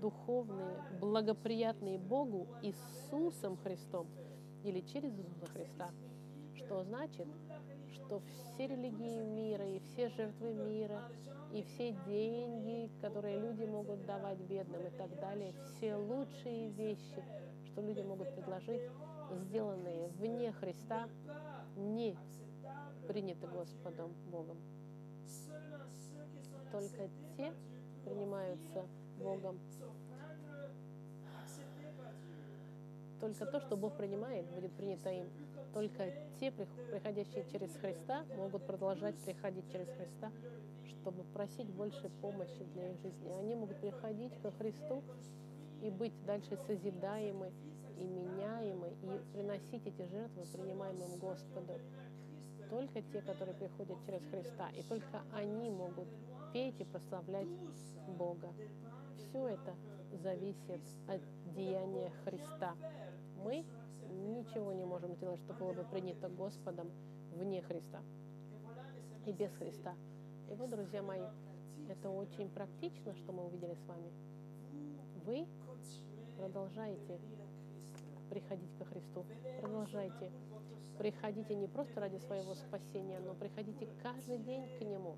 духовные, 0.01 0.83
благоприятные 0.99 1.97
Богу 1.97 2.47
Иисусом 2.61 3.57
Христом 3.57 4.07
или 4.63 4.81
через 4.81 5.17
Иисуса 5.17 5.45
Христа, 5.47 5.91
что 6.55 6.83
значит, 6.83 7.27
что 8.07 8.21
все 8.53 8.67
религии 8.67 9.21
мира 9.21 9.65
и 9.67 9.79
все 9.79 10.09
жертвы 10.09 10.53
мира 10.53 11.01
и 11.51 11.61
все 11.63 11.91
деньги, 12.05 12.89
которые 13.01 13.39
люди 13.39 13.63
могут 13.63 14.05
давать 14.05 14.39
бедным 14.39 14.85
и 14.85 14.89
так 14.91 15.13
далее, 15.19 15.53
все 15.65 15.95
лучшие 15.95 16.69
вещи, 16.69 17.23
что 17.65 17.81
люди 17.81 18.01
могут 18.01 18.33
предложить, 18.33 18.81
сделанные 19.31 20.07
вне 20.19 20.51
Христа, 20.53 21.09
не 21.75 22.17
приняты 23.07 23.47
Господом 23.47 24.13
Богом. 24.29 24.57
Только 26.71 27.09
те 27.35 27.53
принимаются 28.03 28.85
Богом. 29.17 29.59
Только 33.19 33.45
то, 33.45 33.59
что 33.59 33.75
Бог 33.75 33.97
принимает, 33.97 34.45
будет 34.51 34.71
принято 34.73 35.09
им. 35.09 35.27
Только 35.73 36.11
те, 36.39 36.49
прих- 36.49 36.91
приходящие 36.91 37.45
через 37.51 37.75
Христа, 37.75 38.23
могут 38.37 38.65
продолжать 38.65 39.15
приходить 39.17 39.69
через 39.71 39.87
Христа, 39.89 40.31
чтобы 40.85 41.23
просить 41.33 41.67
больше 41.67 42.09
помощи 42.21 42.63
для 42.73 42.91
их 42.91 42.99
жизни. 42.99 43.29
Они 43.39 43.55
могут 43.55 43.77
приходить 43.77 44.33
ко 44.41 44.51
Христу 44.51 45.03
и 45.81 45.89
быть 45.89 46.13
дальше 46.25 46.57
созидаемы 46.67 47.51
и 47.99 48.03
меняемы, 48.05 48.89
и 48.89 49.33
приносить 49.33 49.85
эти 49.85 50.05
жертвы, 50.07 50.43
принимаемым 50.53 51.17
Господу. 51.19 51.79
Только 52.69 53.01
те, 53.01 53.21
которые 53.21 53.55
приходят 53.55 53.97
через 54.05 54.21
Христа, 54.29 54.69
и 54.77 54.83
только 54.83 55.21
они 55.33 55.69
могут 55.69 56.07
петь 56.53 56.79
и 56.79 56.83
прославлять 56.83 57.47
Бога. 58.17 58.53
Все 59.17 59.47
это 59.47 59.73
зависит 60.11 60.81
от 61.07 61.21
деяния 61.53 62.11
Христа. 62.23 62.75
Мы 63.43 63.65
ничего 64.09 64.73
не 64.73 64.85
можем 64.85 65.13
сделать, 65.15 65.39
что 65.41 65.53
было 65.53 65.73
бы 65.73 65.83
принято 65.83 66.29
Господом 66.29 66.89
вне 67.33 67.61
Христа 67.61 68.01
и 69.25 69.31
без 69.31 69.51
Христа. 69.53 69.95
И 70.49 70.55
вот, 70.55 70.69
друзья 70.69 71.01
мои, 71.01 71.25
это 71.89 72.09
очень 72.09 72.49
практично, 72.49 73.13
что 73.15 73.31
мы 73.31 73.45
увидели 73.45 73.73
с 73.73 73.85
вами. 73.85 74.11
Вы 75.25 75.47
продолжаете 76.37 77.19
приходить 78.29 78.75
ко 78.77 78.85
Христу. 78.85 79.25
Продолжайте. 79.61 80.31
Приходите 80.97 81.55
не 81.55 81.67
просто 81.67 81.99
ради 81.99 82.17
своего 82.17 82.55
спасения, 82.55 83.19
но 83.19 83.33
приходите 83.35 83.87
каждый 84.01 84.39
день 84.39 84.65
к 84.79 84.81
Нему, 84.81 85.15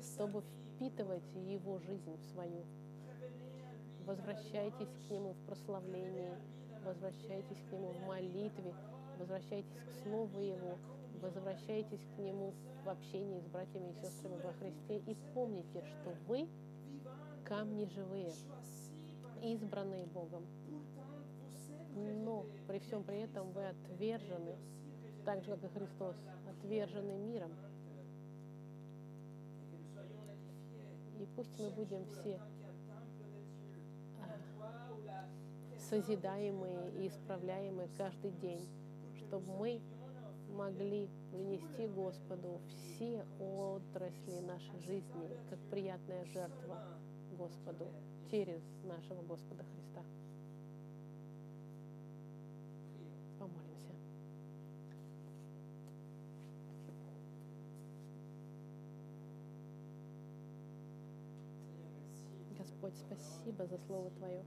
чтобы 0.00 0.42
впитывать 0.42 1.22
Его 1.34 1.78
жизнь 1.78 2.16
в 2.16 2.24
свою. 2.32 2.64
Возвращайтесь 4.06 4.88
к 5.06 5.10
Нему 5.10 5.34
в 5.34 5.46
прославлении, 5.46 6.32
возвращайтесь 6.84 7.62
к 7.68 7.72
Нему 7.72 7.88
в 7.88 8.06
молитве, 8.06 8.74
возвращайтесь 9.18 9.70
к 9.70 10.02
Слову 10.02 10.40
Его, 10.40 10.78
возвращайтесь 11.20 12.00
к 12.16 12.18
Нему 12.18 12.54
в 12.84 12.88
общении 12.88 13.40
с 13.40 13.46
братьями 13.46 13.90
и 13.90 13.94
сестрами 13.94 14.40
во 14.42 14.52
Христе 14.54 14.98
и 14.98 15.16
помните, 15.34 15.84
что 15.84 16.14
вы 16.26 16.48
камни 17.44 17.84
живые, 17.86 18.32
избранные 19.42 20.06
Богом. 20.06 20.46
Но 21.94 22.46
при 22.66 22.78
всем 22.78 23.04
при 23.04 23.20
этом 23.20 23.52
вы 23.52 23.66
отвержены, 23.66 24.56
так 25.24 25.42
же, 25.42 25.50
как 25.56 25.64
и 25.64 25.78
Христос, 25.78 26.16
отвержены 26.48 27.18
миром. 27.18 27.52
И 31.18 31.26
пусть 31.36 31.58
мы 31.58 31.70
будем 31.70 32.06
все 32.06 32.40
созидаемые 35.90 36.92
и 36.92 37.08
исправляемые 37.08 37.88
каждый 37.98 38.30
день, 38.30 38.66
чтобы 39.16 39.44
мы 39.58 39.80
могли 40.54 41.08
принести 41.32 41.86
Господу 41.88 42.60
все 42.68 43.24
отрасли 43.40 44.40
нашей 44.40 44.78
жизни, 44.80 45.36
как 45.48 45.58
приятная 45.70 46.24
жертва 46.26 46.78
Господу 47.36 47.88
через 48.30 48.62
нашего 48.84 49.22
Господа 49.22 49.64
Христа. 49.64 50.02
Помолимся. 53.38 53.94
Господь, 62.56 62.94
спасибо 62.96 63.66
за 63.66 63.78
Слово 63.86 64.10
Твое. 64.10 64.44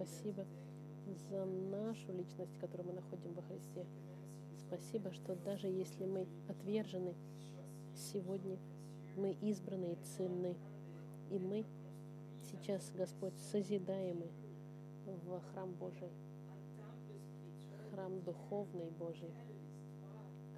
Спасибо 0.00 0.46
за 1.28 1.44
нашу 1.44 2.10
личность, 2.14 2.58
которую 2.58 2.86
мы 2.86 2.94
находим 2.94 3.34
во 3.34 3.42
Христе. 3.42 3.84
Спасибо, 4.66 5.12
что 5.12 5.34
даже 5.34 5.66
если 5.66 6.06
мы 6.06 6.26
отвержены 6.48 7.14
сегодня, 7.94 8.56
мы 9.18 9.32
избраны 9.42 9.92
и 9.92 9.96
ценны. 10.16 10.56
И 11.30 11.38
мы 11.38 11.66
сейчас, 12.50 12.90
Господь, 12.92 13.36
созидаемы 13.52 14.28
в 15.04 15.38
храм 15.52 15.70
Божий, 15.74 16.08
храм 17.90 18.22
духовный 18.22 18.88
Божий. 18.92 19.34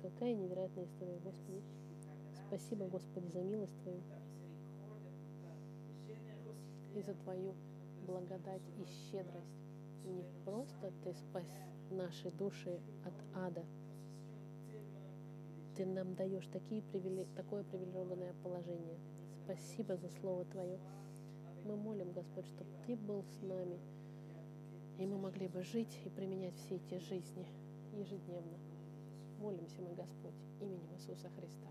Какая 0.02 0.34
невероятная 0.34 0.84
история, 0.84 1.18
Господи. 1.18 1.62
Спасибо, 2.46 2.86
Господи, 2.86 3.26
за 3.26 3.42
милость 3.42 3.76
Твою 3.82 4.02
и 6.94 7.02
за 7.02 7.14
Твою 7.14 7.56
благодать 8.02 8.62
и 8.78 8.84
щедрость. 8.84 9.62
Не 10.04 10.24
просто 10.44 10.92
Ты 11.02 11.14
спас 11.14 11.46
наши 11.90 12.30
души 12.30 12.80
от 13.04 13.14
ада, 13.34 13.64
Ты 15.76 15.86
нам 15.86 16.14
даешь 16.14 16.46
такие 16.48 16.82
привиле... 16.82 17.26
такое 17.36 17.64
привилегированное 17.64 18.34
положение. 18.42 18.98
Спасибо 19.44 19.96
за 19.96 20.08
Слово 20.08 20.44
Твое. 20.44 20.78
Мы 21.64 21.76
молим, 21.76 22.12
Господь, 22.12 22.46
чтобы 22.46 22.70
Ты 22.86 22.96
был 22.96 23.22
с 23.22 23.42
нами, 23.42 23.78
и 24.98 25.06
мы 25.06 25.18
могли 25.18 25.48
бы 25.48 25.62
жить 25.62 26.00
и 26.04 26.10
применять 26.10 26.54
все 26.54 26.76
эти 26.76 26.98
жизни 26.98 27.46
ежедневно. 27.92 28.58
Молимся 29.38 29.80
мы, 29.80 29.94
Господь, 29.94 30.34
именем 30.60 30.92
Иисуса 30.94 31.28
Христа. 31.30 31.68